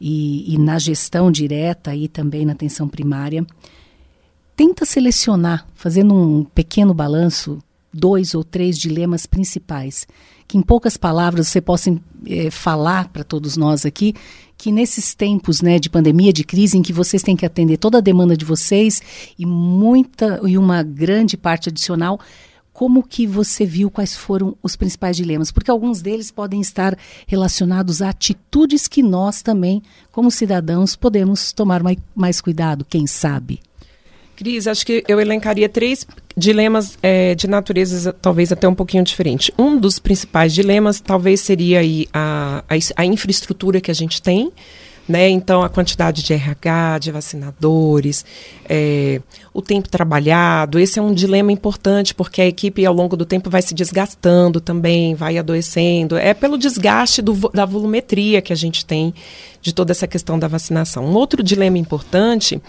e, 0.00 0.54
e 0.54 0.58
na 0.58 0.78
gestão 0.78 1.30
direta 1.30 1.94
e 1.94 2.08
também 2.08 2.44
na 2.44 2.52
atenção 2.52 2.88
primária. 2.88 3.46
Tenta 4.56 4.84
selecionar, 4.84 5.66
fazendo 5.74 6.14
um 6.14 6.44
pequeno 6.44 6.92
balanço, 6.92 7.58
dois 7.92 8.34
ou 8.34 8.42
três 8.42 8.78
dilemas 8.78 9.26
principais, 9.26 10.06
que 10.48 10.56
em 10.56 10.62
poucas 10.62 10.96
palavras 10.96 11.48
você 11.48 11.60
possa 11.60 11.94
é, 12.26 12.50
falar 12.50 13.08
para 13.08 13.22
todos 13.22 13.56
nós 13.56 13.84
aqui, 13.86 14.14
que 14.56 14.70
nesses 14.70 15.14
tempos 15.14 15.60
né, 15.60 15.78
de 15.78 15.90
pandemia, 15.90 16.32
de 16.32 16.44
crise, 16.44 16.78
em 16.78 16.82
que 16.82 16.92
vocês 16.92 17.22
têm 17.22 17.36
que 17.36 17.44
atender 17.44 17.76
toda 17.76 17.98
a 17.98 18.00
demanda 18.00 18.36
de 18.36 18.44
vocês 18.44 19.02
e 19.38 19.44
muita 19.44 20.40
e 20.44 20.56
uma 20.56 20.82
grande 20.82 21.36
parte 21.36 21.68
adicional, 21.68 22.20
como 22.72 23.02
que 23.02 23.26
você 23.26 23.66
viu 23.66 23.90
quais 23.90 24.16
foram 24.16 24.56
os 24.62 24.76
principais 24.76 25.16
dilemas? 25.16 25.50
Porque 25.50 25.70
alguns 25.70 26.00
deles 26.00 26.30
podem 26.30 26.60
estar 26.60 26.96
relacionados 27.26 28.00
a 28.00 28.08
atitudes 28.08 28.88
que 28.88 29.02
nós 29.02 29.42
também, 29.42 29.82
como 30.10 30.30
cidadãos, 30.30 30.96
podemos 30.96 31.52
tomar 31.52 31.82
mais, 32.14 32.40
cuidado, 32.40 32.84
quem 32.88 33.06
sabe. 33.06 33.60
Cris, 34.34 34.66
acho 34.66 34.86
que 34.86 35.04
eu 35.06 35.20
elencaria 35.20 35.68
três 35.68 36.06
dilemas 36.36 36.98
é, 37.02 37.34
de 37.34 37.46
natureza 37.46 38.12
talvez 38.12 38.50
até 38.50 38.66
um 38.66 38.74
pouquinho 38.74 39.04
diferente. 39.04 39.52
Um 39.58 39.78
dos 39.78 39.98
principais 39.98 40.54
dilemas 40.54 41.00
talvez 41.00 41.40
seria 41.40 41.80
aí 41.80 42.08
a, 42.12 42.64
a, 42.68 43.02
a 43.02 43.04
infraestrutura 43.04 43.80
que 43.80 43.90
a 43.90 43.94
gente 43.94 44.22
tem, 44.22 44.50
né? 45.08 45.28
Então, 45.28 45.62
a 45.62 45.68
quantidade 45.68 46.22
de 46.22 46.32
RH, 46.32 46.98
de 46.98 47.10
vacinadores, 47.10 48.24
é, 48.68 49.20
o 49.52 49.60
tempo 49.60 49.88
trabalhado, 49.88 50.78
esse 50.78 50.98
é 50.98 51.02
um 51.02 51.12
dilema 51.12 51.50
importante, 51.50 52.14
porque 52.14 52.40
a 52.40 52.46
equipe, 52.46 52.86
ao 52.86 52.94
longo 52.94 53.16
do 53.16 53.24
tempo, 53.24 53.50
vai 53.50 53.62
se 53.62 53.74
desgastando 53.74 54.60
também, 54.60 55.14
vai 55.14 55.38
adoecendo. 55.38 56.16
É 56.16 56.32
pelo 56.32 56.56
desgaste 56.56 57.20
do, 57.20 57.34
da 57.50 57.64
volumetria 57.64 58.40
que 58.40 58.52
a 58.52 58.56
gente 58.56 58.86
tem 58.86 59.12
de 59.60 59.72
toda 59.72 59.92
essa 59.92 60.06
questão 60.06 60.38
da 60.38 60.48
vacinação. 60.48 61.04
Um 61.04 61.14
outro 61.14 61.42
dilema 61.42 61.78
importante 61.78 62.60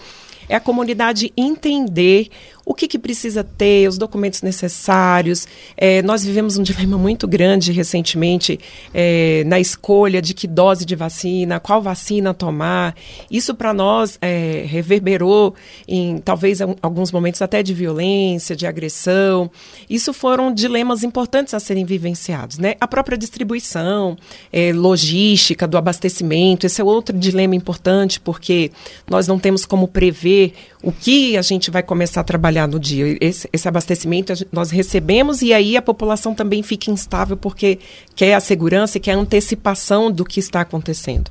é 0.48 0.56
a 0.56 0.60
comunidade 0.60 1.32
entender 1.36 2.28
o 2.64 2.74
que, 2.74 2.88
que 2.88 2.98
precisa 2.98 3.44
ter, 3.44 3.88
os 3.88 3.98
documentos 3.98 4.42
necessários. 4.42 5.46
É, 5.76 6.02
nós 6.02 6.24
vivemos 6.24 6.56
um 6.56 6.62
dilema 6.62 6.96
muito 6.96 7.28
grande 7.28 7.72
recentemente 7.72 8.58
é, 8.92 9.44
na 9.46 9.60
escolha 9.60 10.22
de 10.22 10.32
que 10.32 10.46
dose 10.46 10.84
de 10.84 10.96
vacina, 10.96 11.60
qual 11.60 11.82
vacina 11.82 12.32
tomar. 12.32 12.96
Isso 13.30 13.54
para 13.54 13.74
nós 13.74 14.18
é, 14.20 14.64
reverberou 14.66 15.54
em 15.86 16.18
talvez 16.18 16.60
alguns 16.80 17.12
momentos 17.12 17.42
até 17.42 17.62
de 17.62 17.74
violência, 17.74 18.56
de 18.56 18.66
agressão. 18.66 19.50
Isso 19.88 20.12
foram 20.12 20.52
dilemas 20.52 21.02
importantes 21.02 21.52
a 21.52 21.60
serem 21.60 21.84
vivenciados. 21.84 22.58
Né? 22.58 22.74
A 22.80 22.88
própria 22.88 23.18
distribuição, 23.18 24.16
é, 24.52 24.72
logística 24.72 25.66
do 25.66 25.76
abastecimento, 25.76 26.66
esse 26.66 26.80
é 26.80 26.84
outro 26.84 27.16
dilema 27.16 27.54
importante, 27.54 28.20
porque 28.20 28.70
nós 29.08 29.28
não 29.28 29.38
temos 29.38 29.66
como 29.66 29.86
prever 29.86 30.54
o 30.84 30.92
que 30.92 31.34
a 31.36 31.42
gente 31.42 31.70
vai 31.70 31.82
começar 31.82 32.20
a 32.20 32.24
trabalhar 32.24 32.68
no 32.68 32.78
dia. 32.78 33.16
Esse, 33.18 33.48
esse 33.50 33.66
abastecimento 33.66 34.34
nós 34.52 34.70
recebemos 34.70 35.40
e 35.40 35.52
aí 35.52 35.78
a 35.78 35.82
população 35.82 36.34
também 36.34 36.62
fica 36.62 36.90
instável 36.90 37.38
porque 37.38 37.78
quer 38.14 38.34
a 38.34 38.40
segurança 38.40 38.98
e 38.98 39.00
quer 39.00 39.12
a 39.12 39.18
antecipação 39.18 40.12
do 40.12 40.26
que 40.26 40.38
está 40.38 40.60
acontecendo. 40.60 41.30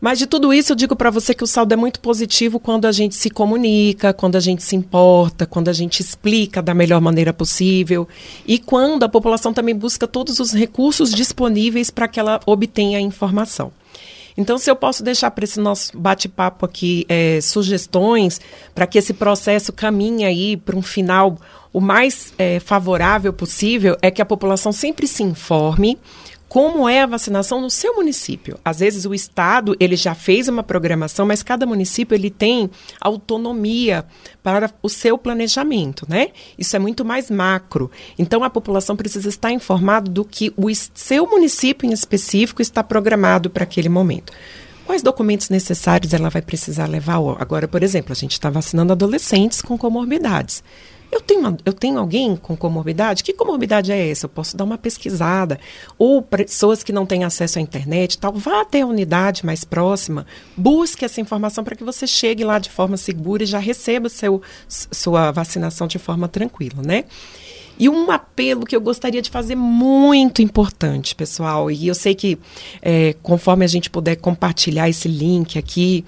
Mas 0.00 0.18
de 0.18 0.26
tudo 0.26 0.52
isso, 0.52 0.72
eu 0.72 0.76
digo 0.76 0.94
para 0.94 1.10
você 1.10 1.34
que 1.34 1.44
o 1.44 1.46
saldo 1.46 1.74
é 1.74 1.76
muito 1.76 2.00
positivo 2.00 2.60
quando 2.60 2.86
a 2.86 2.92
gente 2.92 3.14
se 3.16 3.30
comunica, 3.30 4.12
quando 4.12 4.36
a 4.36 4.40
gente 4.40 4.62
se 4.62 4.76
importa, 4.76 5.44
quando 5.44 5.68
a 5.68 5.72
gente 5.72 6.00
explica 6.00 6.62
da 6.62 6.74
melhor 6.74 7.00
maneira 7.00 7.32
possível 7.32 8.08
e 8.46 8.58
quando 8.58 9.02
a 9.02 9.08
população 9.08 9.52
também 9.52 9.74
busca 9.74 10.06
todos 10.06 10.38
os 10.38 10.52
recursos 10.52 11.12
disponíveis 11.12 11.90
para 11.90 12.08
que 12.08 12.18
ela 12.18 12.40
obtenha 12.46 12.98
a 12.98 13.00
informação. 13.00 13.72
Então, 14.36 14.58
se 14.58 14.70
eu 14.70 14.76
posso 14.76 15.02
deixar 15.02 15.30
para 15.30 15.44
esse 15.44 15.60
nosso 15.60 15.96
bate-papo 15.96 16.64
aqui 16.64 17.04
é, 17.08 17.40
sugestões 17.40 18.40
para 18.74 18.86
que 18.86 18.98
esse 18.98 19.12
processo 19.12 19.72
caminhe 19.72 20.24
aí 20.24 20.56
para 20.56 20.76
um 20.76 20.82
final 20.82 21.36
o 21.72 21.80
mais 21.80 22.32
é, 22.38 22.60
favorável 22.60 23.32
possível, 23.32 23.96
é 24.02 24.10
que 24.10 24.20
a 24.20 24.26
população 24.26 24.72
sempre 24.72 25.06
se 25.06 25.22
informe 25.22 25.98
como 26.52 26.86
é 26.86 27.00
a 27.00 27.06
vacinação 27.06 27.62
no 27.62 27.70
seu 27.70 27.94
município. 27.94 28.58
Às 28.62 28.80
vezes 28.80 29.06
o 29.06 29.14
estado 29.14 29.74
ele 29.80 29.96
já 29.96 30.14
fez 30.14 30.48
uma 30.48 30.62
programação, 30.62 31.24
mas 31.24 31.42
cada 31.42 31.64
município 31.64 32.14
ele 32.14 32.28
tem 32.28 32.70
autonomia 33.00 34.04
para 34.42 34.70
o 34.82 34.88
seu 34.90 35.16
planejamento, 35.16 36.04
né? 36.06 36.28
Isso 36.58 36.76
é 36.76 36.78
muito 36.78 37.06
mais 37.06 37.30
macro. 37.30 37.90
Então 38.18 38.44
a 38.44 38.50
população 38.50 38.94
precisa 38.94 39.30
estar 39.30 39.50
informada 39.50 40.10
do 40.10 40.26
que 40.26 40.52
o 40.54 40.68
seu 40.92 41.26
município 41.26 41.88
em 41.88 41.92
específico 41.94 42.60
está 42.60 42.84
programado 42.84 43.48
para 43.48 43.64
aquele 43.64 43.88
momento. 43.88 44.30
Quais 44.84 45.00
documentos 45.00 45.48
necessários 45.48 46.12
ela 46.12 46.28
vai 46.28 46.42
precisar 46.42 46.84
levar? 46.86 47.16
Agora, 47.38 47.66
por 47.66 47.82
exemplo, 47.82 48.12
a 48.12 48.16
gente 48.16 48.32
está 48.32 48.50
vacinando 48.50 48.92
adolescentes 48.92 49.62
com 49.62 49.78
comorbidades. 49.78 50.62
Eu 51.12 51.20
tenho, 51.20 51.58
eu 51.66 51.74
tenho 51.74 51.98
alguém 51.98 52.34
com 52.34 52.56
comorbidade? 52.56 53.22
Que 53.22 53.34
comorbidade 53.34 53.92
é 53.92 54.08
essa? 54.08 54.24
Eu 54.24 54.30
posso 54.30 54.56
dar 54.56 54.64
uma 54.64 54.78
pesquisada. 54.78 55.60
Ou 55.98 56.22
pessoas 56.22 56.82
que 56.82 56.90
não 56.90 57.04
têm 57.04 57.22
acesso 57.22 57.58
à 57.58 57.62
internet, 57.62 58.16
tal, 58.16 58.32
vá 58.32 58.62
até 58.62 58.80
a 58.80 58.86
unidade 58.86 59.44
mais 59.44 59.62
próxima, 59.62 60.26
busque 60.56 61.04
essa 61.04 61.20
informação 61.20 61.62
para 61.62 61.76
que 61.76 61.84
você 61.84 62.06
chegue 62.06 62.42
lá 62.42 62.58
de 62.58 62.70
forma 62.70 62.96
segura 62.96 63.42
e 63.42 63.46
já 63.46 63.58
receba 63.58 64.08
seu, 64.08 64.40
sua 64.66 65.30
vacinação 65.30 65.86
de 65.86 65.98
forma 65.98 66.28
tranquila, 66.28 66.82
né? 66.82 67.04
E 67.78 67.90
um 67.90 68.10
apelo 68.10 68.64
que 68.64 68.74
eu 68.74 68.80
gostaria 68.80 69.20
de 69.20 69.28
fazer 69.28 69.54
muito 69.54 70.40
importante, 70.40 71.14
pessoal, 71.14 71.70
e 71.70 71.88
eu 71.88 71.94
sei 71.94 72.14
que 72.14 72.38
é, 72.80 73.14
conforme 73.22 73.66
a 73.66 73.68
gente 73.68 73.90
puder 73.90 74.16
compartilhar 74.16 74.88
esse 74.88 75.08
link 75.08 75.58
aqui, 75.58 76.06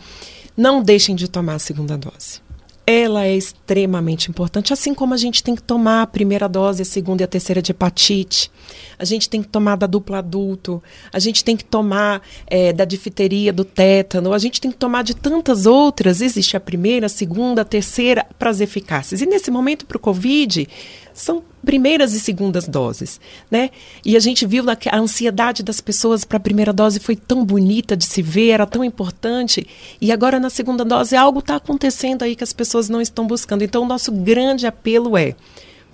não 0.57 0.83
deixem 0.83 1.15
de 1.15 1.29
tomar 1.29 1.57
a 1.57 1.59
segunda 1.59 1.99
dose 1.99 2.44
ela 2.87 3.25
é 3.25 3.35
extremamente 3.35 4.31
importante, 4.31 4.73
assim 4.73 4.93
como 4.93 5.15
a 5.15 5.17
gente 5.17 5.43
tem 5.43 5.55
que 5.55 5.63
tomar 5.63 6.03
a 6.03 6.07
primeira 6.07 6.49
dose, 6.49 6.83
a 6.83 6.85
segunda 6.85 7.23
e 7.23 7.25
a 7.25 7.29
terceira 7.29 7.63
de 7.63 7.71
hepatite, 7.71 8.51
a 8.99 9.05
gente 9.05 9.29
tem 9.29 9.43
que 9.43 9.49
tomar 9.49 9.77
da 9.77 9.87
dupla 9.87 10.19
adulto, 10.19 10.83
a 11.13 11.19
gente 11.19 11.43
tem 11.43 11.57
que 11.57 11.65
tomar 11.65 12.23
é, 12.47 12.73
da 12.73 12.85
difteria, 12.85 13.53
do 13.53 13.65
tétano, 13.65 14.33
a 14.33 14.39
gente 14.39 14.61
tem 14.61 14.71
que 14.71 14.77
tomar 14.77 15.03
de 15.03 15.15
tantas 15.15 15.67
outras. 15.67 16.21
Existe 16.21 16.57
a 16.57 16.61
primeira, 16.61 17.07
a 17.07 17.09
segunda, 17.09 17.63
a 17.63 17.65
terceira 17.65 18.27
para 18.39 18.51
as 18.51 18.61
eficácias. 18.61 19.21
E 19.21 19.27
nesse 19.27 19.51
momento, 19.51 19.87
para 19.87 19.97
o 19.97 20.01
Covid, 20.01 20.69
são 21.13 21.43
primeiras 21.65 22.15
e 22.15 22.21
segundas 22.21 22.69
doses, 22.69 23.21
né? 23.51 23.71
E 24.05 24.17
a 24.17 24.21
gente 24.21 24.47
viu 24.47 24.65
a 24.69 24.97
ansiedade 24.97 25.63
das 25.63 25.81
pessoas 25.81 26.25
para 26.25 26.37
a 26.37 26.41
primeira 26.41 26.73
dose 26.73 27.01
foi 27.01 27.17
tão 27.17 27.45
bonita 27.45 27.97
de 27.97 28.05
se 28.05 28.23
ver, 28.23 28.51
era 28.51 28.67
tão 28.67 28.85
importante, 28.85 29.67
e 30.01 30.13
agora 30.13 30.39
na 30.39 30.51
segunda 30.51 30.85
dose 30.85 31.17
algo 31.17 31.41
está 31.41 31.57
acontecendo 31.57 32.23
aí 32.23 32.37
que 32.37 32.45
as 32.45 32.53
pessoas 32.53 32.89
não 32.89 33.01
estão 33.01 33.27
buscando. 33.27 33.65
Então 33.65 33.83
o 33.83 33.87
nosso 33.87 34.13
grande 34.13 34.67
apelo 34.67 35.17
é 35.17 35.35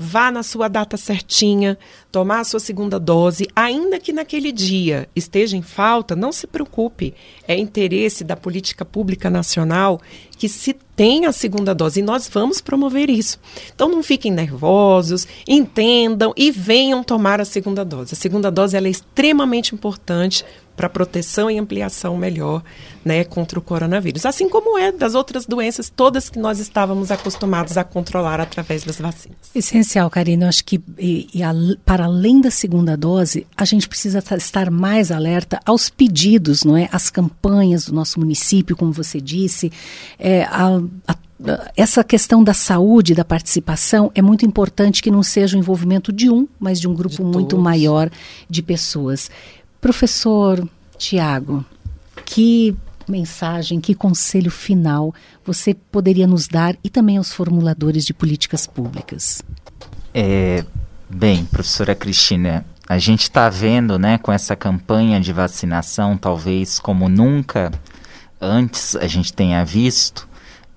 vá 0.02 0.30
na 0.30 0.42
sua 0.42 0.66
data 0.66 0.96
certinha, 0.96 1.76
tomar 2.10 2.40
a 2.40 2.44
sua 2.44 2.58
segunda 2.58 2.98
dose, 2.98 3.46
ainda 3.54 4.00
que 4.00 4.14
naquele 4.14 4.50
dia 4.50 5.06
esteja 5.14 5.58
em 5.58 5.62
falta, 5.62 6.16
não 6.16 6.32
se 6.32 6.46
preocupe. 6.46 7.12
É 7.46 7.54
interesse 7.54 8.24
da 8.24 8.34
política 8.34 8.82
pública 8.82 9.28
nacional 9.28 10.00
que 10.38 10.48
se 10.48 10.72
tenha 10.96 11.28
a 11.28 11.32
segunda 11.32 11.74
dose 11.74 12.00
e 12.00 12.02
nós 12.02 12.30
vamos 12.32 12.62
promover 12.62 13.10
isso. 13.10 13.38
Então 13.74 13.90
não 13.90 14.02
fiquem 14.02 14.32
nervosos, 14.32 15.28
entendam 15.46 16.32
e 16.34 16.50
venham 16.50 17.04
tomar 17.04 17.38
a 17.38 17.44
segunda 17.44 17.84
dose. 17.84 18.14
A 18.14 18.16
segunda 18.16 18.50
dose 18.50 18.78
é 18.78 18.88
extremamente 18.88 19.74
importante 19.74 20.46
para 20.80 20.88
proteção 20.88 21.50
e 21.50 21.58
ampliação 21.58 22.16
melhor 22.16 22.62
né, 23.04 23.22
contra 23.22 23.58
o 23.58 23.62
coronavírus. 23.62 24.24
Assim 24.24 24.48
como 24.48 24.78
é 24.78 24.90
das 24.90 25.14
outras 25.14 25.44
doenças, 25.44 25.92
todas 25.94 26.30
que 26.30 26.38
nós 26.38 26.58
estávamos 26.58 27.10
acostumados 27.10 27.76
a 27.76 27.84
controlar 27.84 28.40
através 28.40 28.82
das 28.82 28.98
vacinas. 28.98 29.36
Essencial, 29.54 30.08
Karina. 30.08 30.46
Eu 30.46 30.48
acho 30.48 30.64
que 30.64 30.82
e, 30.98 31.28
e 31.34 31.42
a, 31.42 31.52
para 31.84 32.06
além 32.06 32.40
da 32.40 32.50
segunda 32.50 32.96
dose, 32.96 33.46
a 33.54 33.66
gente 33.66 33.86
precisa 33.86 34.24
estar 34.38 34.70
mais 34.70 35.10
alerta 35.10 35.60
aos 35.66 35.90
pedidos, 35.90 36.64
não 36.64 36.74
é? 36.74 36.88
As 36.90 37.10
campanhas 37.10 37.84
do 37.84 37.92
nosso 37.92 38.18
município, 38.18 38.74
como 38.74 38.90
você 38.90 39.20
disse, 39.20 39.70
é, 40.18 40.44
a, 40.44 40.80
a 41.06 41.14
essa 41.76 42.04
questão 42.04 42.44
da 42.44 42.52
saúde, 42.52 43.14
da 43.14 43.24
participação, 43.24 44.10
é 44.14 44.20
muito 44.20 44.44
importante 44.44 45.02
que 45.02 45.10
não 45.10 45.22
seja 45.22 45.56
o 45.56 45.58
envolvimento 45.60 46.12
de 46.12 46.30
um, 46.30 46.46
mas 46.58 46.78
de 46.78 46.86
um 46.86 46.94
grupo 46.94 47.16
de 47.16 47.22
muito 47.22 47.56
maior 47.56 48.10
de 48.48 48.62
pessoas. 48.62 49.30
Professor 49.80 50.66
Tiago, 50.98 51.64
que 52.24 52.76
mensagem, 53.08 53.80
que 53.80 53.94
conselho 53.94 54.50
final 54.50 55.12
você 55.44 55.74
poderia 55.74 56.26
nos 56.26 56.46
dar 56.46 56.76
e 56.84 56.88
também 56.88 57.16
aos 57.16 57.32
formuladores 57.32 58.04
de 58.04 58.14
políticas 58.14 58.66
públicas? 58.66 59.42
É, 60.14 60.64
bem, 61.08 61.44
professora 61.44 61.94
Cristina, 61.94 62.64
a 62.88 62.98
gente 62.98 63.22
está 63.22 63.48
vendo, 63.48 63.98
né, 63.98 64.18
com 64.18 64.32
essa 64.32 64.54
campanha 64.54 65.20
de 65.20 65.32
vacinação, 65.32 66.16
talvez 66.16 66.78
como 66.78 67.08
nunca 67.08 67.72
antes 68.40 68.96
a 68.96 69.06
gente 69.06 69.32
tenha 69.32 69.64
visto, 69.64 70.28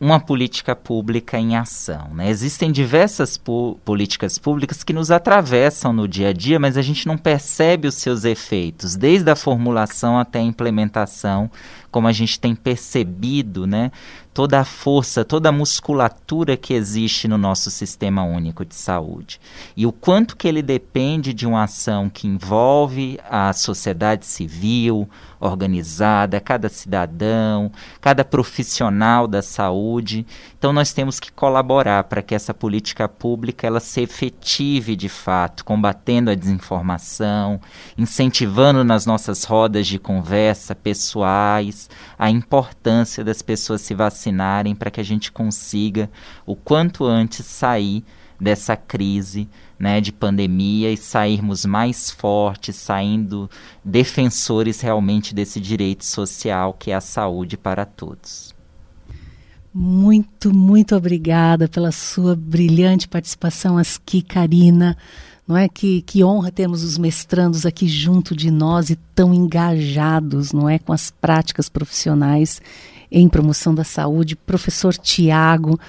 uma 0.04 0.20
política 0.20 0.76
pública 0.76 1.40
em 1.40 1.56
ação. 1.56 2.10
Né? 2.14 2.30
Existem 2.30 2.74
diversas 2.74 3.38
políticas 3.38 4.38
públicas 4.38 4.84
que 4.84 4.92
nos 4.92 5.10
atravessam 5.10 5.94
no 5.94 6.10
dia 6.10 6.30
a 6.30 6.34
dia, 6.34 6.60
mas 6.60 6.76
a 6.76 6.82
gente 6.82 7.08
não 7.08 7.18
percebe 7.18 7.88
os 7.88 7.96
seus 7.96 8.26
efeitos, 8.26 8.98
desde 8.98 9.32
a 9.32 9.36
formulação 9.36 10.20
até 10.20 10.40
a 10.40 10.44
implementação, 10.44 11.50
como 11.94 12.08
a 12.08 12.12
gente 12.12 12.40
tem 12.40 12.56
percebido, 12.56 13.68
né? 13.68 13.92
toda 14.34 14.60
a 14.60 14.66
força, 14.66 15.24
toda 15.24 15.50
a 15.50 15.52
musculatura 15.52 16.58
que 16.58 16.74
existe 16.74 17.28
no 17.28 17.38
nosso 17.38 17.70
sistema 17.70 18.24
único 18.24 18.66
de 18.66 18.74
saúde. 18.74 19.40
E 19.78 19.86
o 19.86 19.92
quanto 19.92 20.36
que 20.36 20.48
ele 20.48 20.64
depende 20.64 21.34
de 21.34 21.46
uma 21.46 21.64
ação 21.64 22.10
que 22.10 22.28
envolve 22.28 23.20
a 23.30 23.54
sociedade 23.54 24.26
civil 24.26 25.08
organizada, 25.40 26.40
cada 26.40 26.70
cidadão, 26.70 27.72
cada 28.00 28.24
profissional 28.24 29.28
da 29.28 29.42
saúde. 29.42 30.26
Então 30.58 30.72
nós 30.72 30.94
temos 30.94 31.20
que 31.20 31.32
colaborar 31.32 32.06
para 32.06 32.22
que 32.22 32.34
essa 32.34 32.54
política 32.54 33.10
pública 33.10 33.68
ela 33.68 33.82
se 33.82 34.02
efetive 34.02 34.96
de 34.96 35.10
fato, 35.10 35.66
combatendo 35.66 36.32
a 36.32 36.36
desinformação, 36.36 37.60
incentivando 37.98 38.86
nas 38.86 39.06
nossas 39.06 39.44
rodas 39.44 39.86
de 39.86 40.00
conversa 40.00 40.74
pessoais 40.74 41.83
a 42.18 42.30
importância 42.30 43.24
das 43.24 43.42
pessoas 43.42 43.82
se 43.82 43.94
vacinarem 43.94 44.76
para 44.76 44.92
que 44.92 45.00
a 45.00 45.04
gente 45.04 45.32
consiga 45.32 46.10
o 46.46 46.56
quanto 46.56 47.06
antes 47.06 47.46
sair 47.46 48.04
dessa 48.40 48.76
crise 48.76 49.48
né, 49.80 50.02
de 50.02 50.12
pandemia 50.12 50.92
e 50.92 50.98
sairmos 50.98 51.66
mais 51.66 52.12
fortes, 52.12 52.76
saindo 52.76 53.50
defensores 53.84 54.82
realmente 54.82 55.34
desse 55.34 55.60
direito 55.60 56.06
social 56.06 56.74
que 56.74 56.92
é 56.92 56.96
a 56.96 57.02
saúde 57.02 57.58
para 57.58 57.86
todos. 57.86 58.54
Muito, 59.74 60.54
muito 60.54 60.96
obrigada 60.96 61.68
pela 61.68 61.92
sua 61.92 62.36
brilhante 62.36 63.08
participação 63.08 63.78
aqui, 63.78 64.22
Karina. 64.22 64.96
Não 65.48 65.58
é 65.58 65.68
que, 65.68 66.02
que 66.04 66.24
honra 66.24 66.52
termos 66.52 66.84
os 66.84 66.98
mestrandos 66.98 67.66
aqui 67.66 67.88
junto 67.88 68.36
de 68.36 68.50
nós 68.50 68.90
e 68.90 68.96
tão 69.14 69.34
engajados, 69.34 70.54
não 70.54 70.70
é, 70.70 70.80
com 70.80 70.94
as 70.94 71.12
práticas 71.12 71.68
profissionais 71.68 72.62
em 73.12 73.28
promoção 73.28 73.76
da 73.76 73.84
saúde, 73.84 74.36
professor 74.36 74.96
Tiago. 74.96 75.80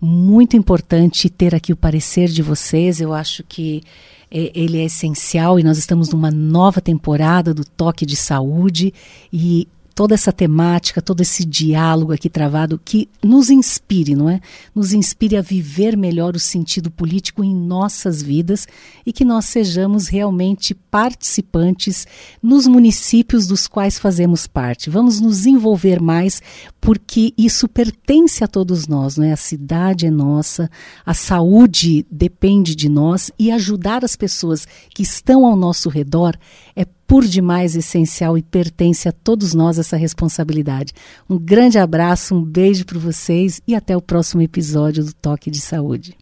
Muito 0.00 0.56
importante 0.56 1.28
ter 1.28 1.54
aqui 1.54 1.72
o 1.72 1.76
parecer 1.76 2.28
de 2.28 2.42
vocês. 2.42 3.00
Eu 3.00 3.12
acho 3.12 3.42
que 3.42 3.82
é, 4.30 4.52
ele 4.54 4.78
é 4.78 4.84
essencial 4.84 5.58
e 5.58 5.64
nós 5.64 5.78
estamos 5.78 6.10
numa 6.10 6.30
nova 6.30 6.80
temporada 6.80 7.54
do 7.54 7.64
Toque 7.64 8.04
de 8.04 8.14
Saúde 8.14 8.92
e 9.32 9.66
toda 9.98 10.14
essa 10.14 10.32
temática, 10.32 11.02
todo 11.02 11.22
esse 11.22 11.44
diálogo 11.44 12.12
aqui 12.12 12.30
travado 12.30 12.80
que 12.84 13.08
nos 13.20 13.50
inspire, 13.50 14.14
não 14.14 14.30
é? 14.30 14.40
Nos 14.72 14.92
inspire 14.92 15.36
a 15.36 15.42
viver 15.42 15.96
melhor 15.96 16.36
o 16.36 16.38
sentido 16.38 16.88
político 16.88 17.42
em 17.42 17.52
nossas 17.52 18.22
vidas 18.22 18.68
e 19.04 19.12
que 19.12 19.24
nós 19.24 19.46
sejamos 19.46 20.06
realmente 20.06 20.72
participantes 20.72 22.06
nos 22.40 22.68
municípios 22.68 23.48
dos 23.48 23.66
quais 23.66 23.98
fazemos 23.98 24.46
parte. 24.46 24.88
Vamos 24.88 25.18
nos 25.18 25.46
envolver 25.46 26.00
mais 26.00 26.40
porque 26.80 27.34
isso 27.36 27.66
pertence 27.66 28.44
a 28.44 28.46
todos 28.46 28.86
nós, 28.86 29.16
não 29.16 29.24
é? 29.24 29.32
A 29.32 29.36
cidade 29.36 30.06
é 30.06 30.12
nossa, 30.12 30.70
a 31.04 31.12
saúde 31.12 32.06
depende 32.08 32.76
de 32.76 32.88
nós 32.88 33.32
e 33.36 33.50
ajudar 33.50 34.04
as 34.04 34.14
pessoas 34.14 34.64
que 34.94 35.02
estão 35.02 35.44
ao 35.44 35.56
nosso 35.56 35.88
redor 35.88 36.38
é 36.76 36.84
por 37.08 37.24
demais 37.24 37.74
essencial 37.74 38.36
e 38.36 38.42
pertence 38.42 39.08
a 39.08 39.12
todos 39.12 39.54
nós 39.54 39.78
essa 39.78 39.96
responsabilidade. 39.96 40.92
Um 41.28 41.38
grande 41.38 41.78
abraço, 41.78 42.34
um 42.34 42.44
beijo 42.44 42.84
para 42.84 42.98
vocês 42.98 43.62
e 43.66 43.74
até 43.74 43.96
o 43.96 44.02
próximo 44.02 44.42
episódio 44.42 45.02
do 45.02 45.14
Toque 45.14 45.50
de 45.50 45.58
Saúde. 45.58 46.14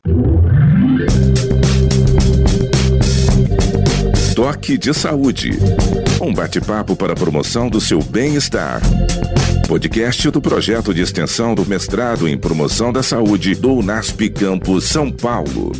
Toque 4.37 4.79
de 4.79 4.95
Saúde. 4.95 5.51
Um 6.23 6.33
bate-papo 6.33 6.95
para 6.95 7.15
a 7.15 7.17
promoção 7.17 7.69
do 7.69 7.81
seu 7.81 8.01
bem-estar. 8.01 8.81
Podcast 9.67 10.31
do 10.31 10.41
projeto 10.41 10.95
de 10.95 11.03
extensão 11.03 11.53
do 11.55 11.67
mestrado 11.67 12.29
em 12.29 12.39
promoção 12.39 12.93
da 12.93 13.03
saúde 13.03 13.57
do 13.57 13.73
UNASP 13.73 14.31
Campus 14.31 14.85
São 14.85 15.11
Paulo. 15.11 15.73